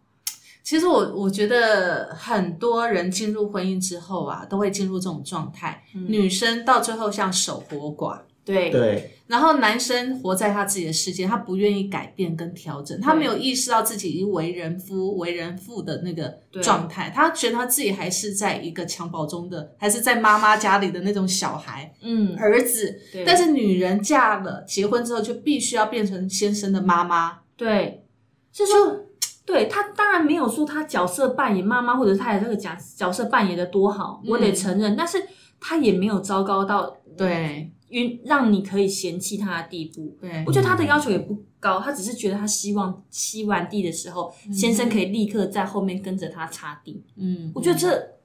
[0.64, 5.84] 其实我我觉得很多人进入婚姻之后啊，都会进入这种状态。
[5.94, 8.20] 女生到最后像守活寡，
[8.54, 8.70] 对。
[8.70, 22.98] 对，然后男生活在他自己的世界，他不愿意改变跟调整，他没有意识到自己已经为人夫、为人父的那个状态，他觉得他自己还是在一个襁褓中的，还是在妈妈家里的那种小孩、嗯，儿子。
[23.12, 27.40] 对，但是女人嫁了、结婚之后，就必须要变成先生的妈妈。
[27.58, 28.06] 对，
[28.54, 29.08] 是说，
[29.46, 35.22] 对他当然没有说他角色扮演妈妈或者是他的这个角角色扮演的多好，我得承认，但是
[35.60, 40.18] 他也没有糟糕到对允让你可以嫌弃他的地步。
[40.20, 47.02] 对我觉得他的要求也不高，他只是觉得他希望吸完地的时候，先生可以立刻在后面跟着他擦地。
[47.16, 48.18] 嗯，我觉得这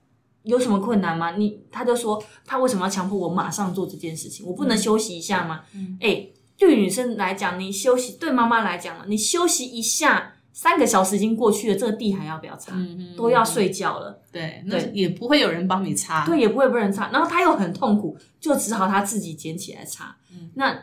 [0.42, 1.36] 有什么困难吗？
[1.36, 4.44] 你他就说他为什么要强迫我马上做这件事情？
[4.44, 5.62] 我不能休息一下吗？
[5.74, 6.26] 嗯哎、
[6.58, 12.72] 对女生来讲，你休息；对妈妈来讲，你休息一下，三个小时已经过去了，这个地还要不要擦？
[13.16, 16.26] 都要睡觉了，对，那对也不会有人帮你擦。
[16.26, 17.10] 对，也不会有人擦。
[17.10, 20.14] 然后他又很痛苦，就只好他自己捡起来擦。
[20.30, 20.78] 嗯那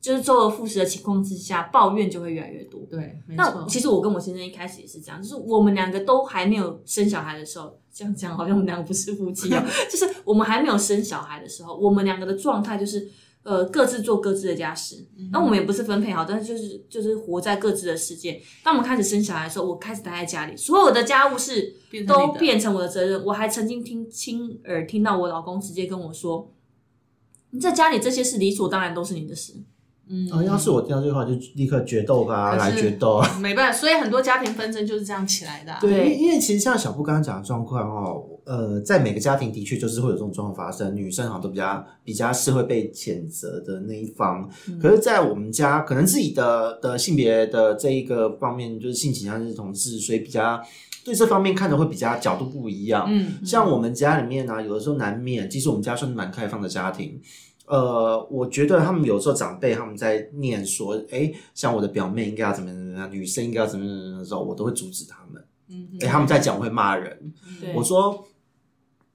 [0.00, 2.80] 就是周而复始的情况之下，抱怨就会越来越多。
[2.90, 3.66] 对，那。
[3.66, 13.08] 其实我跟我先生一开始也是这样，就是我们两个都还没有生小孩的时候，这样讲好像我们两个不是夫妻哦， 就是我们还没有生小孩的时候，我们两个的状态就是。
[13.48, 18.38] 呃，各自做各自的家事，那、我们也不是分配好，但是就是就是活在各自的世界。
[18.62, 21.74] 当我们开始生小孩的时候，我开始待在家里，所有的家务事
[22.06, 23.24] 都变成我的责任。
[23.24, 26.52] 我还曾经听亲耳听到我老公直接跟我说
[27.52, 29.54] ：“你在家里这些事理所当然都是你的事。”
[30.10, 33.22] 嗯啊，要是我听到这句话，就立刻决斗吧，来决斗。
[33.40, 44.48] 没办法，所以很多家庭纷争就是这样起来的啊、对，对因为因为其实像小布刚刚讲的状况哦，呃，在每个家庭的确就是会有这种状况发生，女生好像都比较比较是会被谴责的那一方。
[44.66, 50.58] 嗯可是，在我们家，可能自己的的性别的这一个方面，就是性倾向是同志，所以比较
[51.04, 53.04] 对这方面看的会比较角度不一样。
[53.10, 57.20] 嗯，像我们家里面呢、有的时候难免，其实我们家算是蛮开放的家庭。
[57.66, 65.44] 呃，我觉得他们有时候长辈他们在念说，哎，像我的表妹应该要怎么怎么样，女生应该要怎么怎么样的时候，我都会阻止他们。
[65.70, 67.30] 嗯哎、他们在讲我会骂人。
[67.60, 68.26] 对，我说，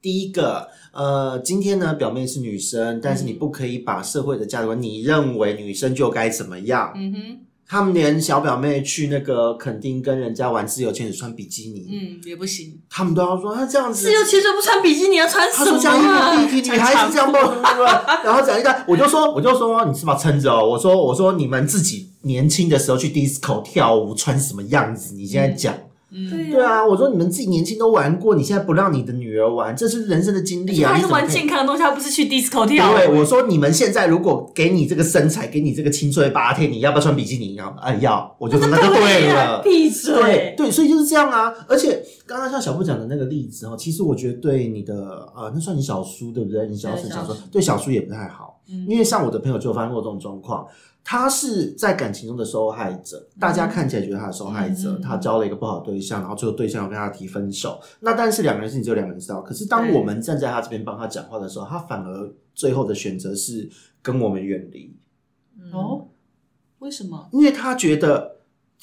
[0.03, 6.91] 第一个，呃，今天呢，表妹是女生，但是你不可以把社会的价值观，你认为女生就该怎么样？
[6.93, 12.81] 嗯哼，他们连小表妹去那个垦丁跟人家玩自由潜水穿比基尼，嗯，也不行。
[12.89, 17.37] 他们都要说他这样子自由潜水不穿比基尼要穿什么女孩子这样不
[18.27, 25.15] 然后讲一个，我就说我就说你是把撑着哦，我说我说你们自己年轻的时候去 disco 跳舞穿什么样子？
[25.15, 25.79] 你现在讲，嗯，
[26.29, 30.93] 对啊，我说你们自己年轻都玩过，你现在不让你的女儿玩，这是人生的经历啊！
[30.93, 32.95] 他是玩健康的东西，他不是去 disco 跳舞。
[32.95, 37.55] 对，我说你们现在如果给你这个身材，给你这个青春八天，你要不要穿比基尼？
[37.55, 39.61] 要啊要，我就说那就对了。
[39.63, 40.53] 闭嘴！
[40.55, 41.51] 对，所以就是这样啊。
[41.67, 46.67] 而且刚刚像小布讲的那个例子哦，其实我觉得对你的呃，那算你小叔对不对？
[46.67, 50.65] 你小叔小婶小叔对小叔也不太好，嗯因为像我的朋友就有发生过这种状况。
[51.03, 57.79] 他是在感情中的受害者，大家看起来觉得他是受害者，他交了一个不好对象，然后最后对象要跟他提分手。
[57.99, 59.41] 那但是两个人事情只有两个人知道。
[59.41, 63.69] 可是当我们站在他这边帮他讲话的时候，他反而最后的选择是
[64.01, 64.95] 跟我们远离。
[65.71, 66.07] 哦，
[66.79, 67.27] 为什么？
[67.33, 68.32] 因为他觉得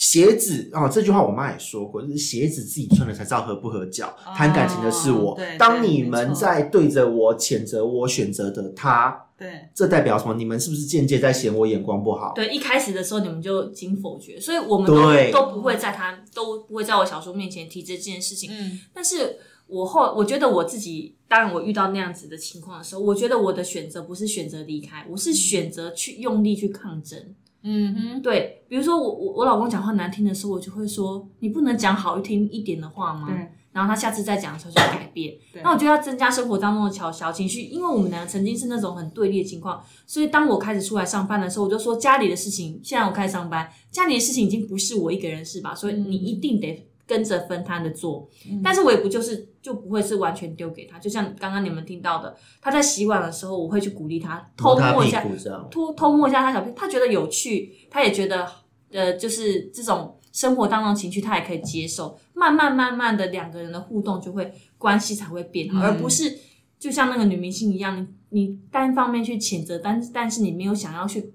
[0.00, 4.06] 鞋子啊、这句话我妈也说过，就是鞋子自己穿了才知道合不合脚。
[4.24, 10.32] 哦谈感情的是我对，当你们在对着我谴责我选择的他，对，这代表什么？
[10.32, 12.32] 你们是不是间接在嫌我眼光不好？
[12.34, 18.50] 对，一开始的时候你们就已经否决，所以我们都都不会在他都不会在我小叔面前提这件事情。
[18.50, 19.36] 嗯但是
[19.66, 27.18] 我后我觉得我自己，当然我遇到那样子的情况的时候，我觉得我的选择不是选择离开，我是选择去用力去抗争。
[27.62, 33.26] 嗯哼，对，比如说我我我老公讲话难听的时候，我就会说你不能讲好听一点的话吗？
[33.28, 33.36] 对，
[33.72, 35.34] 然后他下次再讲的时候就改变。
[35.52, 48.28] 对那我觉得要增加生活当中的小小情绪，因为我们两个曾经是那种很对立的情况，所以当我开始出来上班的时候，我就说家里的事情，现在我开始上班，家里的事情已经不是我一个人事吧，所以你一定得跟着分摊的做。
[48.62, 55.24] 但是我也不就是就不会是完全丢给他，就像刚刚你们听到的，他在洗碗的时候，我会去鼓励他，偷摸一下。
[55.68, 58.46] 偷偷摸一下他小屁，他觉得有趣，他也觉得
[58.92, 62.16] 呃，就是这种生活当中情绪，他也可以接受。
[62.32, 66.38] 慢慢慢慢的，两个人的互动就会关系才会变好，嗯而不是
[66.78, 71.32] 就像那个女明星一样，你你单方面去谴责，但但是你没有想要去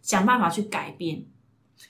[0.00, 1.24] 想办法去改变。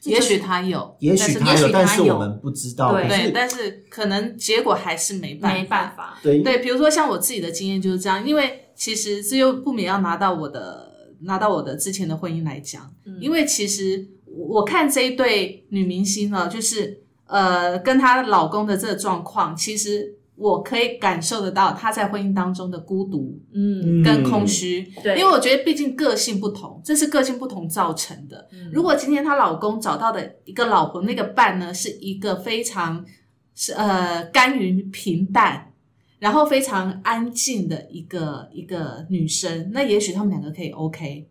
[0.05, 2.93] 也许他有，也许他有，也许他有但是我们不知道。
[2.93, 5.59] 对但是可能结果还是没办法。
[5.59, 28.49] 没办法，对对，比如说像我自己的经验就是这样，因为其实这又不免要拿到我的拿到我的之前的婚姻来讲，因为其实我看这一对女明星呢，就是呃跟她老公的这个状况，其实我可以感受得到他在婚姻当中的孤独嗯，跟空虚，对，因为我觉得毕竟个性不同，这是个性不同造成的。
[28.73, 33.05] 如果今天她老公找到的一个老婆，那个伴呢是一个非常
[33.57, 35.73] 是呃甘于平淡，
[36.21, 41.29] 然后非常安静的一个一个女生，那也许他们两个可以 OK，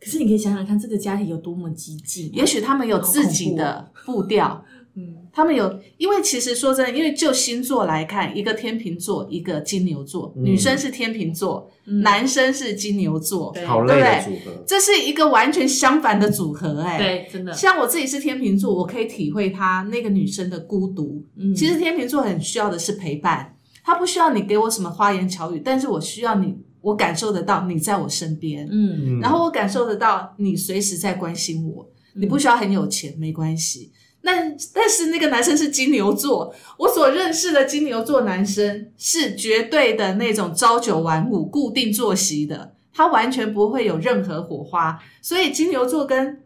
[0.00, 4.64] 可是你可以想想看，这个家庭有多么激进，也许他们有自己的步调。
[4.96, 10.42] 嗯，他们有，因为其实说真的，因为就星座来看，一个天秤座，一个金牛座，嗯。
[10.42, 11.70] 女生是天秤座，
[12.02, 13.66] 男生是金牛座，对。
[13.66, 14.64] 好累的组合。
[14.66, 21.22] 这是一个完全相反的组合、哎，对，真的，像我自己是天秤座，我可以体会她那个女生的孤独。
[21.36, 21.54] 嗯。
[21.54, 29.20] 其实天秤座很需要的是陪伴，他不需要你给我什么花言巧语，但是我需要你，我感受得到你在我身边，嗯，嗯。
[29.20, 31.86] 然后我感受得到你随时在关心我。
[32.18, 33.92] 你不需要很有钱，没关系。
[34.26, 34.32] 那
[34.74, 45.00] 但是那个男生是金牛座，我所认识的金牛座男生是绝对的那种朝九晚五、固定作息的，他完全不会有任何火花。
[45.22, 46.42] 所以金牛座跟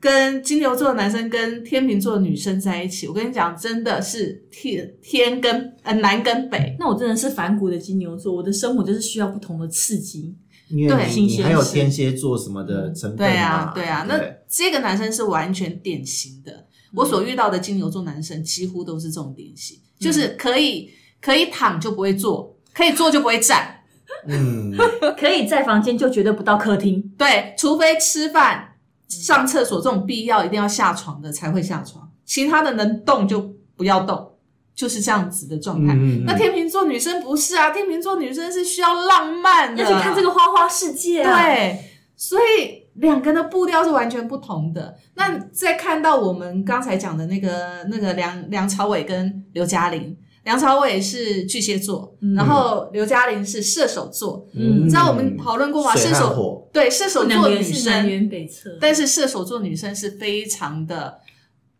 [0.00, 6.74] 跟金牛座的男生跟天秤座的女生在一起，我跟你讲，真的是天天跟呃南跟北。
[6.80, 10.34] 那我真的是反骨的金牛座，我的生活就是需要不同的刺激。
[10.68, 16.66] 因为对你新鲜你还有天蝎座什么的成分对啊，对啊，那这个男生是完全典型的。
[16.94, 23.82] 我所遇到的金牛座男生几乎都是这种典型，就是可以可以躺就不会坐，可以坐就不会站，
[24.26, 24.72] 嗯，
[25.18, 27.02] 可以在房间就绝对不到客厅。
[27.16, 28.74] 对，除非吃饭、
[29.08, 34.32] 上厕所这种必要一定要下床的才会下床，其他的能动就不要动，
[34.74, 35.94] 就是这样子的状态。
[35.94, 41.84] 嗯嗯嗯那天秤座女生不是啊，天秤座女生是需要浪漫的，要去看这个花花世界啊！，对，
[42.16, 44.96] 所以两个人的步调是完全不同的。
[45.14, 54.46] 那再看到我们刚才讲的那个那个梁梁朝伟跟刘嘉玲，梁朝伟是巨蟹座，然后刘嘉玲是射手座。
[54.54, 55.94] 嗯你知道我们讨论过吗？
[55.94, 58.78] 水和射手火，对射手两座女个人是南生，辕北辙。
[58.80, 61.18] 但是射手座女生是非常的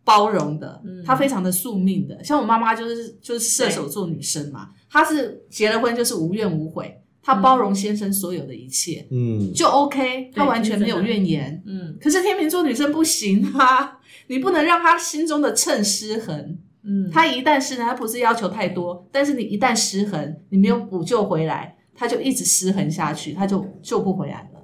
[0.03, 2.23] 包容的，嗯她非常的宿命的。
[2.23, 11.61] 像我妈妈就是就是射手座女生嘛，她是结了婚就是无怨无悔，她包容先生所有的一切，嗯，就 OK，他完全没有怨言。
[11.65, 16.57] 嗯可是天秤座女生不行啊，你不能让她心中的秤失衡。
[16.83, 24.61] 嗯，她一旦失衡，她不是要求太多，但是你一旦失衡，你没有补救回来，她就一直失衡下去，她就救不回来了。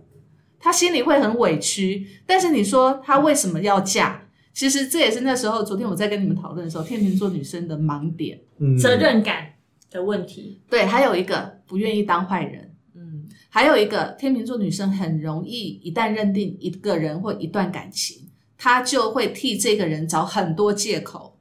[0.60, 4.24] 她心里会很委屈，但是你说她为什么要嫁？
[4.52, 8.40] 其实这也是那时候，昨天我在跟你们讨论的时候，天秤座女生的盲点。
[8.60, 9.54] 嗯责任感
[9.92, 10.60] 的问题。
[10.68, 21.38] 对，还有一个不愿意当坏人，嗯还有一个天秤座女生很容易，一旦认定一个人或一段感情，她就会替这个人找很多借口，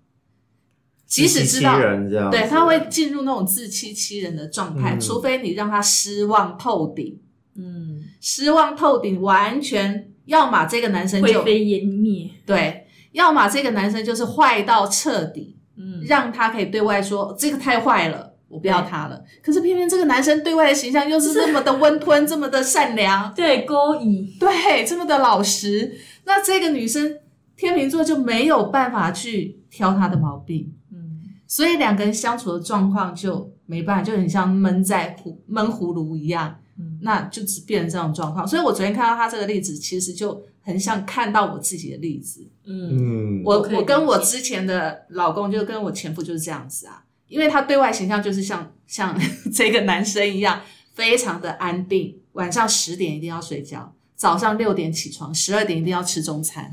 [1.07, 5.01] 即使知道自欺欺人这样，对，他会进入那种自欺欺人的状态，嗯。
[5.01, 7.19] 除非你让他失望透顶，
[7.55, 12.31] 嗯，失望透顶，完全要么这个男生就灰飞烟灭。
[12.45, 18.26] 对，要么这个男生就是坏到彻底，嗯，让他可以对外说这个太坏了。
[18.49, 24.33] 我不要他了，可是偏偏这个男生对外的形象又是这么的温吞，这么的善良，对勾引。
[24.39, 25.93] 对，这么的老实。
[26.25, 27.19] 那这个女生
[27.57, 38.47] 天秤座就没有办法去挑他的毛病，嗯所以两个人相处的状况就没办法，就很像闷在葫闷葫芦一样，嗯那就只变成这种状况。
[38.47, 42.47] 所以我昨天看到他这个例子，其实就很像看到我自己的例子。
[42.65, 49.19] 嗯嗯，我我跟我之前的老公，就跟我前夫就是这样子啊，因为他对外形象就是像像
[49.53, 50.61] 这个男生一样，
[50.95, 56.73] 非常的安定，晚上十点一定要睡觉，早上六点起床，十二点一定要吃中餐。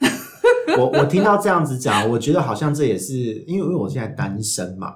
[0.78, 3.14] 我我听到这样子讲，我觉得好像这也是
[3.46, 4.94] 因为因为我现在单身嘛，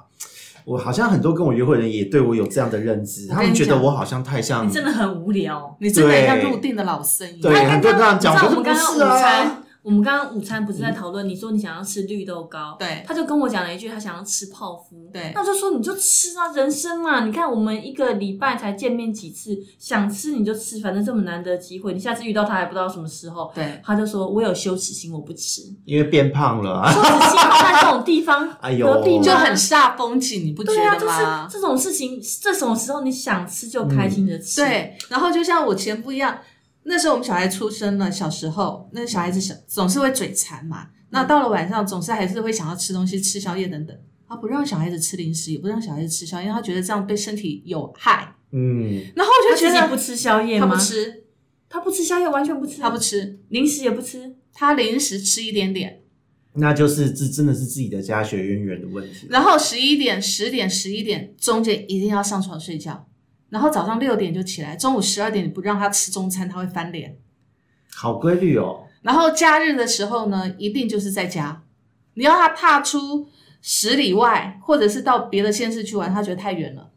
[0.65, 5.77] 我好像很多跟我约会的人也对我有这样的认知，他们觉得我好像太像你，真的很无聊。
[5.81, 7.53] 你真的很像对入定的老僧一样。
[7.53, 15.11] 对，很多人这样讲，我们刚刚午餐，，我们刚刚午餐不是在讨论，你说你想要吃绿豆糕，对他就跟我讲了一句，他想要吃泡芙。
[15.13, 23.53] 对那我就说你就吃啊，人生嘛，你看我们一个礼拜才见面几次，想吃你就吃，反正这么难得机会，你下次遇到他还不知道什么时候。
[23.55, 25.61] 对，他就说我有羞耻心，我不吃。
[25.85, 31.47] 因为变胖了啊，羞耻心在这种地方， 哎呦何必呢就很煞风景，你不觉对啊，得就是吗？
[31.51, 36.39] 这种事情，这种时候你想吃就开心的吃。，对，然后就像我前夫一样，
[36.85, 43.97] 那时候我们小孩出生了，小时候那小孩子小总是会嘴馋嘛，那到了晚上总是还是会想要吃东西、吃宵夜等等。
[44.27, 48.35] 他不让小孩子吃零食，也不让小孩子吃宵夜，因为他觉得这样对身体有害。
[48.53, 50.67] 嗯，然后我就觉得自己不吃宵夜他？
[50.67, 51.25] 不吃，
[51.69, 52.81] 他不吃宵夜，完全不吃。
[52.81, 54.37] 他不吃，零食也不吃。
[54.53, 56.01] 他零食吃一点点，
[56.55, 59.27] 那就是这真的是自己的家学渊源的问题。
[59.29, 63.07] 然后十一点、十点、十一点中间一定要上床睡觉，
[63.55, 67.17] 然后早上六点就起来，中午十二点你不让他吃中餐，他会翻脸。
[67.95, 71.63] 好规律哦，然后假日的时候呢，一定就是在家。
[72.15, 73.29] 你要他踏出
[73.63, 76.91] 十里外，或者是到别的县市去玩，他觉得太远了，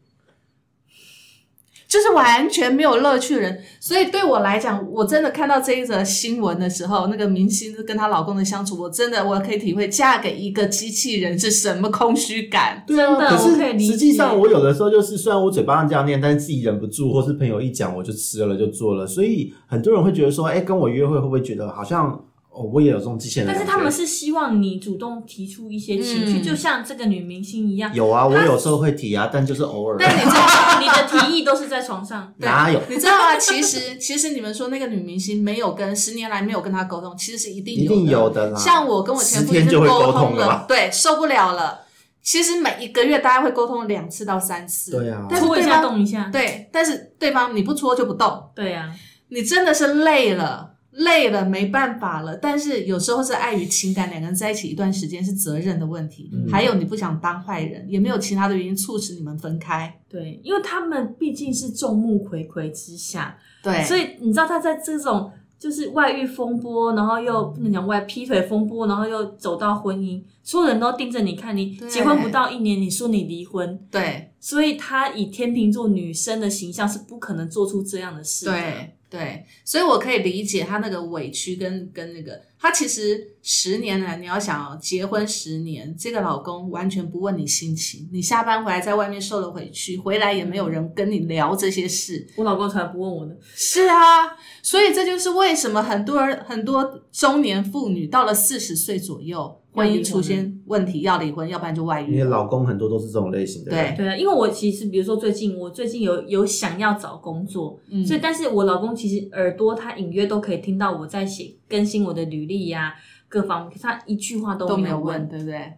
[1.88, 3.58] 就是完全没有乐趣的人。
[3.80, 12.84] 所以对我来讲，我真的看到这一则新闻的时候，那个明星跟她老公的相处，我真的我可以体会嫁给一个机器人是什么空虚感。
[12.86, 22.22] 对啊，真的可我可以理解是实际上我有的时候就是，虽然我嘴巴上这样念，但是自己忍不住，或是朋友一讲我就吃了就做了，所以很多人会觉得说，哎，跟我约会会不会觉得好像
[22.58, 23.62] 哦，我也有这种机器人的但？
[23.62, 27.94] 是他们是希望你主动提出一些情绪，嗯就像这个女明星一样。
[27.94, 29.96] 有啊，我有时候会提啊，但就是偶尔。
[29.98, 32.80] 但你知道， 你的提议都是在床上， 哪有？
[32.88, 33.36] 你知道吗？
[33.38, 37.84] 其实，其实你们说那个女明星没有跟十年来没有跟她沟通，其实是一定有的。
[37.84, 38.58] 一定有的啦。
[38.58, 41.82] 像我跟我前夫已经就会沟沟通了吧，对，受不了了。
[42.20, 46.28] 其实每一个月大家会沟通两次到三次，对啊但是搓一下对方动一下。
[46.30, 48.92] 对，但是对方你不搓就不动，对啊呀，
[49.30, 52.36] 你真的是累了，累了没办法了。
[52.36, 60.00] 但是有时候是碍于情感，两个人在一起一段时间是责任的问题，嗯还有你不想当坏人，也没有其他的原因促使你们分开。
[60.08, 78.52] 对，因为他们毕竟是众目睽睽之下，对，所以你知道他在这种就是外遇风波，然后又不能讲外劈腿风波，然后又走到婚姻，所有人都盯着你看，你结婚不到一年，你说你离婚，对所以他以天秤座女生的形象是不可能做出这样的事的。
[78.52, 102.24] 对对，所以我可以理解他那个委屈跟跟那个，他其实十年来，你要想哦，结婚十年，这个老公完全不问你心情，你下班回来在外面受了委屈，回来也没有人跟你聊这些事，我老公从来不问我呢，是啊，所以这就是为什么很多人很多中年妇女到了四十岁左右，婚姻要离婚出现问题要离婚，要不然就外遇因为。
[102.24, 103.94] 老公很多都是这种类型的人。
[103.94, 112.94] 对对啊，因为我其实比如说最近我最近有有想要找工作，嗯所以但是我老公其实耳朵他隐约都可以听到我在写更新我的履历呀、
[113.28, 115.28] 各方面，可是他一句话都没有没有问，。
[115.28, 115.72] 对不对？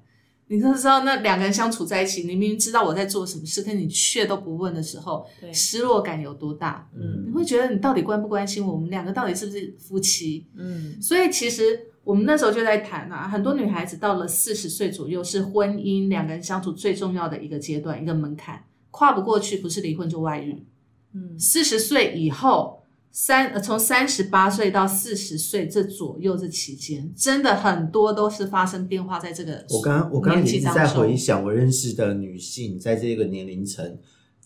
[0.52, 6.88] 你就知道那两个人相处在一起，你明明知道我在做什么事，但你却都不问的时候，失落感有多大？
[6.92, 8.72] 嗯你会觉得你到底关不关心我？
[8.72, 10.44] 我们两个到底是不是夫妻？
[10.56, 20.64] 嗯所以其实我们那时候就在谈啊，很多女孩子到了四十岁左右是婚姻两个人相处最重要的一个阶段，一个门槛，跨不过去，不是离婚就外遇。
[21.12, 33.98] 嗯，四十岁以后，三呃从三十八岁到四十岁这左右这期间，真的很多都是发生变化在这个我刚刚我刚刚一直在回想我认识的女性，在这个年龄层，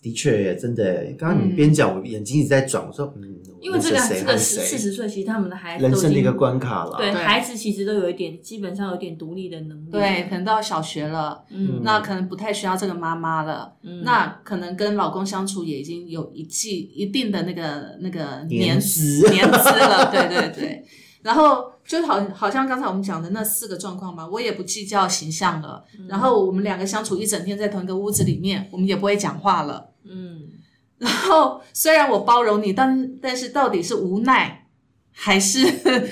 [0.05, 1.15] 的确耶，真的耶。
[1.17, 3.23] 刚刚你嗯边讲，我眼睛一直在转，我说嗯，
[3.59, 6.95] 因为这个这个和谁四十岁，其实他们的孩子都已经人生的一个关卡了。
[6.99, 9.89] 对对孩子其实都有一点，基本上有点独立的能力。
[9.89, 20.85] 对，可能到小学了，嗯那可能不太需要这个妈妈了，嗯那可能跟老公相处也已经有一季一定的那个那个年年资年资了， 对对对。
[21.23, 29.89] 然后就好好像刚才我们讲的那四个状况吧，我也不计较形象了，嗯然后我们两个相处一整天在同一个屋子里面，我们也不会讲话了。
[30.09, 30.41] 嗯，
[30.97, 34.67] 然后虽然我包容你，但但是到底是无奈
[35.11, 35.65] 还是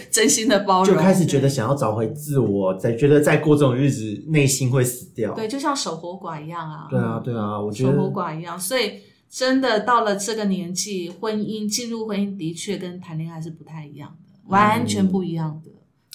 [0.09, 0.95] 真心的包容？
[0.95, 5.33] 就开始觉得想要找回自我，再觉得再过这种日子，内心会死掉。
[5.33, 6.87] 对，就像守活寡一样啊。
[6.89, 15.71] 对啊，对啊，我觉得守活寡一样，所以真的到了这个年纪，婚姻进入婚姻的确跟谈恋爱是不太一样的，完全不一样的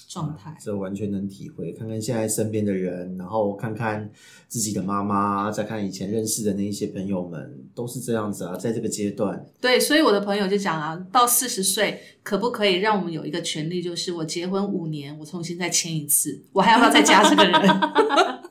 [0.08, 0.56] 状态。
[0.58, 1.72] 这完全能体会。
[1.72, 4.10] 看看现在身边的人，然后看看
[4.48, 8.56] 自己的妈妈，再看以前认识的那一些朋友们，都是这样子啊。
[8.56, 17.60] 在这个阶段，对，所以我的朋友就讲啊，到四十岁可不可以让我们有一个权利，就是我结婚五年，我重新再签一次，我还要不要再加这个人？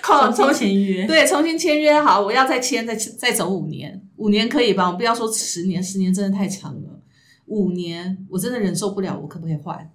[0.00, 1.06] 靠，重重新签约。
[1.06, 4.84] 对，重新签约好，我要再签，再再走五年，五年可以吧？
[4.86, 7.00] 我们不要说十年，十年真的太长了。
[7.46, 9.90] 五年我真的忍受不了，我可不可以换？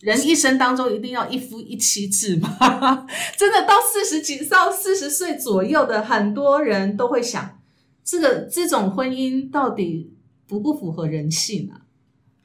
[0.00, 2.48] 人一生当中一定要一夫一妻制吗？
[3.36, 7.58] 真的到四十几到四十岁左右的很多人都会想，
[8.02, 10.12] 这个这种婚姻到底
[10.46, 11.82] 符不符合人性啊？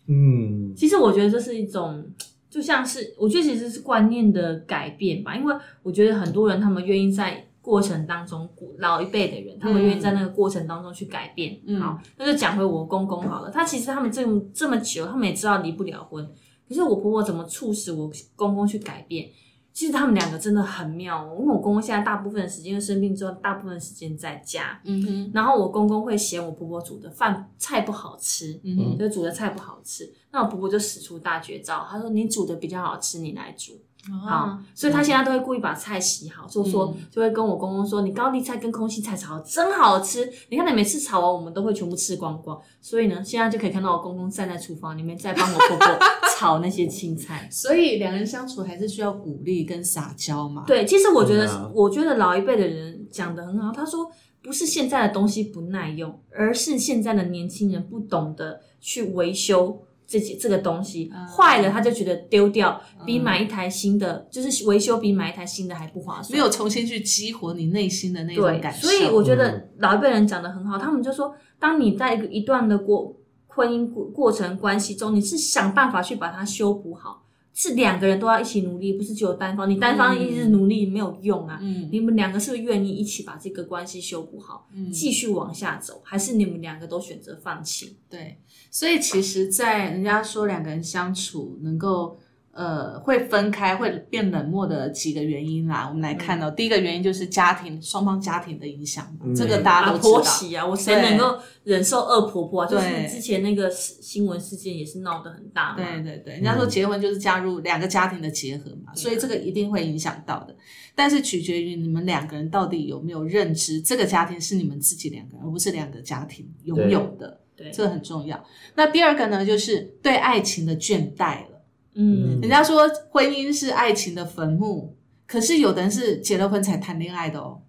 [0.08, 2.06] 嗯，其实我觉得这是一种，
[2.50, 8.48] 就像是我觉得其实是观念的改变吧，因为我觉得很多人他们愿意在过程当中，
[8.78, 11.60] 老一辈的人他们愿意在那个过程当中去改变。
[11.66, 16.30] 嗯好，那就讲回我公公好了，他其实他们这么这么久，他们也知道离不了婚，
[16.68, 19.30] 可是我婆婆怎么促使我公公去改变？
[19.74, 33.74] 其实他们两个真的很妙哦，因为我公公现在大部分时间生病之后，大部分时间在家，嗯哼，然后我公公会嫌我婆婆煮的饭菜不好吃，嗯哼，就煮的菜不好吃，那我婆婆就使出大绝招，她说你煮的比较好吃，你来煮。
[34.12, 40.32] 好啊，，所以他现在都会故意把菜洗好，就说嗯就会跟我公公说，你高丽菜跟空心菜炒真好吃。
[40.50, 42.60] 你看你每次炒完，我们都会全部吃光光。
[42.82, 45.88] 所以呢，现在就可以看到我公公站在厨房里面在帮我婆婆
[46.38, 47.48] 炒那些青菜。
[47.52, 53.72] 所以两人相处还是需要鼓励跟撒娇嘛。，对，其实我觉得，我觉得老一辈的人讲的很好。
[53.72, 54.12] 他说，
[54.44, 61.28] 不是现在的东西不耐用，而是现在的年轻人不懂得去维修这些这个东西，嗯。
[61.28, 66.32] 坏了他就觉得丢掉，比买一台新的，就是维修比买一台新的还不划算。
[66.32, 68.88] 没有重新去激活你内心的那种感，受。
[68.88, 69.38] 所以我觉嗯。
[69.38, 73.16] 得老一辈人讲的很好，他们就说，当你在一个一段的过
[73.48, 81.58] 婚姻过过程关系中，你是想办法去把它修补好，是两个人都要一起努力，不是只有单方，你单方一直努力没有用啊。
[81.62, 81.88] 嗯。
[81.92, 84.92] 你们两个是不是愿意一起把这个关系修补好，嗯。
[84.92, 87.96] 继续往下走，还是你们两个都选择放弃？
[88.10, 88.38] 对，
[88.76, 92.20] 所以其实，在人家说两个人相处能够
[92.52, 100.12] 呃会分开、会变冷漠的几个原因啦，我们来看到、第一个原因就是家庭双方家庭的影响，嗯这个大家啊，都知道。
[100.16, 102.68] 婆媳啊，我谁能够忍受恶婆婆啊？
[102.68, 105.78] 就是对之前那个事新闻事件也是闹得很大嘛。
[105.78, 110.54] 对对对，人家说结婚就是加入两个家庭的结合嘛，所以这个一定会影响到的。
[110.94, 118.44] 但是取决于你们两个人到底有没有认知，这个家庭是你们自己两个人，而不是两个家庭拥有的，对，这个很重要。
[118.76, 121.62] 那第二个呢，就是对爱情的倦怠了。
[121.94, 124.94] 嗯人家说婚姻是爱情的坟墓，
[125.26, 127.62] 可是有的人是结了婚才谈恋爱的哦，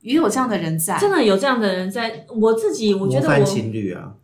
[0.00, 0.98] 也有这样的人在。
[0.98, 4.14] 真的有这样的人在，我自己我觉模范得我情侣啊，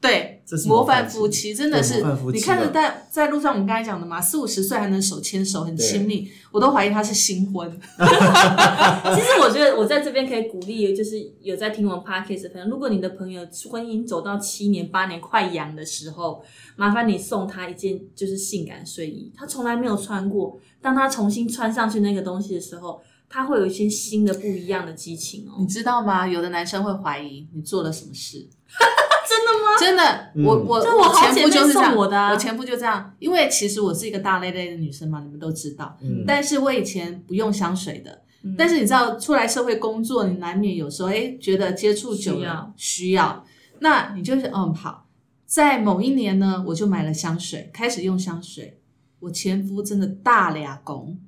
[0.00, 7.68] 对，这是模范范夫妻，真的是模范夫妻你看着在在路上，我们刚才讲的嘛，四五十岁还能手牵手，很亲密，我都怀疑他是新婚。
[7.98, 16.44] 其实我觉得我在这边可以鼓励，就是有在听我们 podcast 的朋友，如果你的朋友婚姻走到七年、八年快阳的时候，
[16.76, 25.66] 麻烦你送他一件就是性感睡衣，他从来没有穿过，当他重新穿上去那个东西的时候，他会有一些新的不一样的激情哦你。
[25.66, 26.28] 知道吗？
[26.28, 28.46] 有的男生会怀疑你做了什么事。
[29.34, 29.76] 真的吗？
[29.80, 35.96] 真的，嗯我我这我好前夫就是这样，我的啊我前夫就这样，因为其实我是一个大咧咧的女生嘛，你们都知道。
[36.00, 43.44] 嗯但是我以前不用香水的，嗯但是你知道，出来社会工作，你难免有时候哎觉得接触久了需要需要，
[43.80, 45.06] 那你就是嗯好，
[45.46, 48.78] 在某一年呢，我就买了香水，开始用香水。
[49.20, 51.18] 我前夫真的大俩工，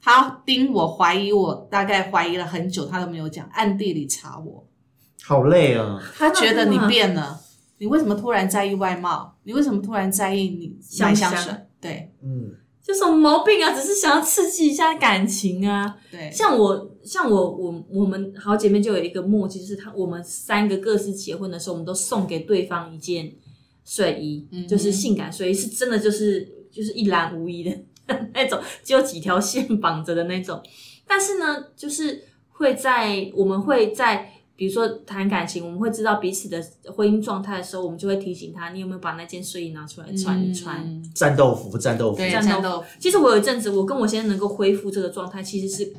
[0.00, 4.64] 他盯我，怀疑我，大概怀疑了很久，他都没有讲，暗地里查我。
[5.26, 5.98] 好累啊！
[6.16, 7.40] 他觉得你变了，
[7.78, 9.36] 你为什么突然在意外貌？
[9.44, 11.52] 你为什么突然在意你买香水？
[11.80, 12.52] 对嗯，
[12.82, 13.72] 就什么毛病啊？
[13.72, 15.96] 只是想要刺激一下感情啊。
[16.10, 23.32] 对，像我，像我，我我们好姐妹就有一个默契，就是她我们三个各自结婚的时候，我们都送给对方一件
[23.84, 27.74] 睡衣，嗯就是性感睡衣，是真的就是就是一览无遗的
[28.34, 30.62] 那种，只有几条线绑着的那种。
[31.06, 36.62] 但是呢，就是会在我们会在比如说谈感情，我们会知道彼此的
[36.94, 40.80] 婚姻状态的时候，我们就会提醒他，你有没有把那件睡衣拿出来穿一穿？
[40.80, 45.92] 嗯战斗服，战斗服，战战斗其实我有一阵子，我跟我先生能够恢复这个状态，其实是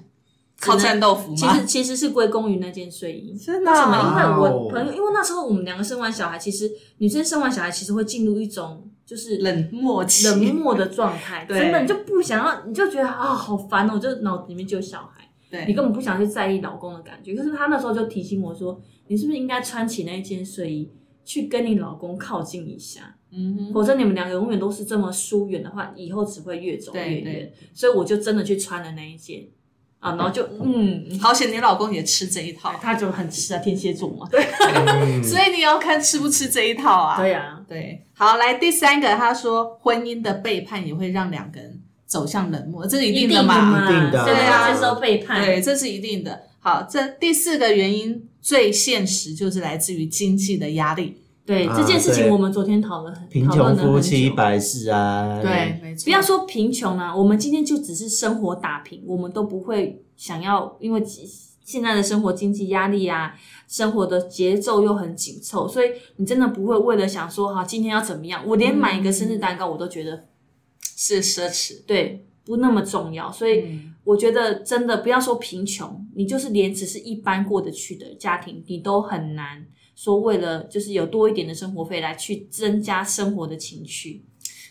[0.59, 1.35] 靠战斗服吗？
[1.35, 3.37] 其实其实是归功于那件睡衣。
[3.37, 3.91] 真的为什么？
[3.97, 17.35] 因啊为我朋友，因为那时候我们两个生完小孩，其实女生生完小孩其实会进入一种就是冷漠，冷漠的状态， 对真的你就不想要，你就觉得啊好烦哦，我就脑子里面就有小孩，对，你根本不想去在意老公的感觉。
[17.35, 20.91] 可是他那时候就提醒我说，你是不是应该穿起那件睡衣
[21.23, 23.15] 去跟你老公靠近一下？
[23.31, 27.53] 嗯哼，否则你们两个永远都是这么疏远的话，以后只会越走越对对远。
[27.73, 29.45] 所以我就真的去穿了那一件
[29.99, 34.27] 啊，然后就嗯， 好险你老公也吃这一套， 他就很吃啊，天蝎座嘛。
[34.31, 37.17] 嗯 所以你要看吃不吃这一套啊。
[37.17, 43.87] 对呀、对，好，来第三个，他说婚姻的背叛也会让两个人走向冷漠，这是一一定的嘛？
[44.11, 45.43] 对啊接受背叛？
[45.43, 46.43] 对，这是一定的。
[46.59, 51.17] 好，这第四个原因最现实就是来自于经济的压力。
[51.21, 55.39] 啊对这件事情，我们昨天讨论很贫讨论了很穷夫妻百事啊。
[55.43, 56.05] 对，，没错。
[56.05, 61.03] 不要说贫穷啊，我们今天就只是生活打平，我们都不会想要，因为
[61.63, 63.35] 现在的生活经济压力啊，
[63.67, 70.23] 生活的节奏又很紧凑，所以你真的不会为了想说哈，今天要怎么样，我连买一个生日蛋糕我都觉得
[70.95, 71.83] 是奢侈。
[71.85, 79.65] 对不那么重要，所以嗯我觉得真的不要说贫穷，你就是连只是一般过得去的家庭，你都很难
[79.95, 84.21] 说为了就是有多一点的生活费来去增加生活的情趣。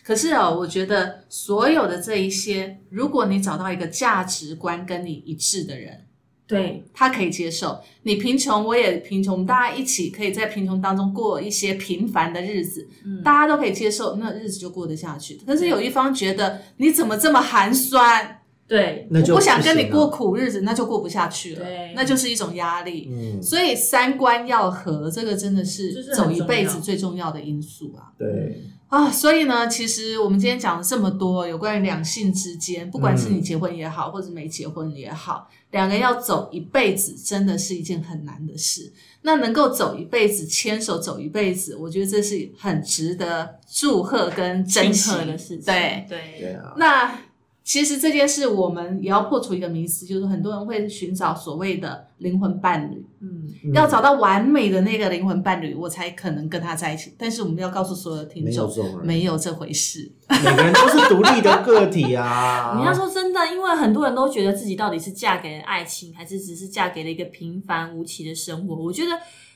[0.05, 6.04] 可是哦，我觉得所有的这一些，如果你找到一个价值观跟你一致的人，
[6.47, 7.79] 对，他可以接受。
[8.03, 15.39] 你贫穷，我也贫穷，我们大家一起可以在贫穷当中过一些平凡的日子，嗯大家都可以接受，那日子就过得下去。
[15.45, 20.07] 可是有一方觉得你怎么这么寒酸，对，那就我不想跟你过。
[20.07, 23.09] 苦日子，那就过不下去了对，那就是一种压力。
[23.11, 28.13] 嗯，所以三观要合，这个真的是走一辈子最重要的因素啊。
[28.17, 28.61] 对，
[28.95, 38.93] 啊，所以呢，其实我们今天讲了这么多有关于两性之间，不管是你结婚也好，或者没结婚也好，两个人要走一辈子，真的是一件很难的事。
[39.23, 45.65] 那能够走一辈子，牵手走一辈子，我觉得这是很值得祝贺跟珍惜的事情。
[45.65, 47.19] 对，对对啊，那
[47.65, 57.11] 其实这件事，我们也要破除一个迷思，就是很多人会寻找所谓的灵魂伴侣，嗯，要找到完美的那个灵魂伴侣，我才可能跟他在一起。
[57.17, 60.11] 但是我们要告诉所有的听没有众，没有这回事。
[60.29, 62.75] 每个人都是独立的个体啊。
[62.77, 68.75] 你要说真的，因为很多人都觉得自己到底是嫁给了爱情，还是只是嫁给了一个平凡无奇的生活。
[68.75, 69.09] 我觉得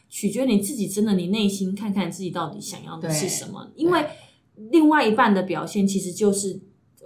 [0.10, 3.70] 取决于你自己，真的你内心看看自己到底想要的是什么。
[3.76, 4.04] 因为
[4.72, 6.60] 另外一半的表现其实就是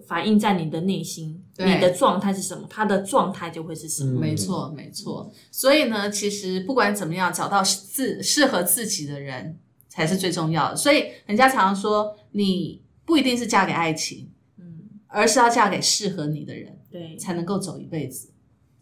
[0.08, 4.20] 反映在你的内心，你的状态是什么，他的状态就会是什么。
[4.20, 5.32] 嗯没错，没错。
[5.52, 9.58] 所以呢，其实不管怎么样，找到自适合自己的人
[9.90, 10.76] 才是最重要的。
[10.76, 18.30] 所以人家常常说，你不一定是嫁给爱情，嗯，而是要嫁给适合你的人，对，才能够走一辈子。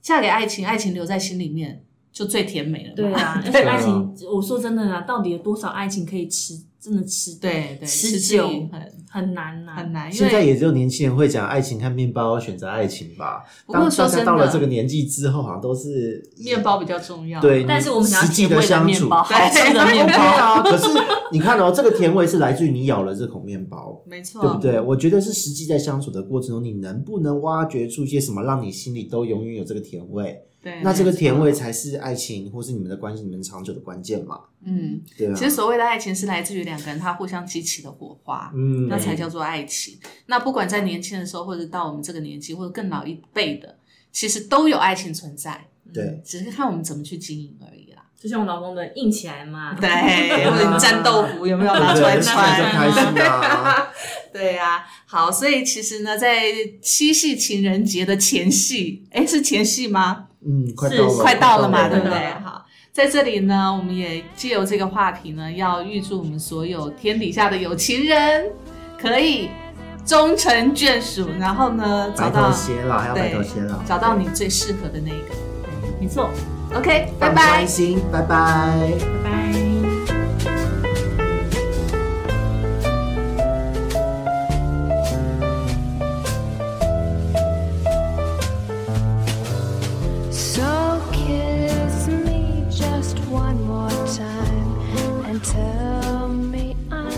[0.01, 2.93] 嫁给爱情，爱情留在心里面就最甜美了。
[2.95, 13.43] 对啊， 爱情，我说真的啊，到底有多少爱情可以持真的吃对对，持持之以久很很难呐、很难，现在也只有年轻人会讲爱情和面包，选择爱情吧。
[13.67, 17.39] 当不过说真大家到了这个年纪之后，好像都是面包比较重要。
[17.39, 20.13] 对，但是我们想要实际甜味的相处，面包，对好吃的面包。
[20.13, 20.63] 啊。
[20.63, 20.87] 可是
[21.31, 24.01] 你看哦，这个甜味是来自于你咬了这口面包。
[24.07, 24.81] 没错，对不对？
[24.81, 30.35] 我觉得是实际在相处的过程中，你能不能挖掘出一些什么，让你心里都永远有这个甜味？
[30.61, 34.39] 对，那这个甜味才是爱情或是你们的关系、你们长久的关键嘛？
[34.63, 39.97] 嗯，对啊其，实所谓的爱情是来自于两个人他互相激起的火花，嗯，那才叫做爱情。
[40.27, 43.75] 那不管在年轻的时候，或者到我们这个年纪，或者更老一辈的，
[44.11, 48.03] 其实都有爱情存在，对，只是看我们怎么去经营而已啦。
[48.19, 49.89] 就像我老公的硬起来嘛，对，
[50.45, 53.87] 或者你战斗服有没有拿出来对穿？
[54.31, 56.53] 对呀、 好，所以其实呢，在
[56.83, 60.27] 七夕情人节的前夕，哎，是前夕吗？
[60.45, 68.51] 嗯，快是到了，快到了嘛，对不对好，在这里呢，我们也借由这个话题呢，要预祝我们所有天底下的有情人
[68.99, 69.49] 可以
[70.05, 75.35] 终成眷属，然后呢，找白头到偕老，还要白头偕老，找到你最适合的那一个。
[75.99, 76.29] 没错
[76.75, 77.65] ，OK，拜拜
[78.11, 78.81] 拜拜。
[78.91, 79.70] 拜拜。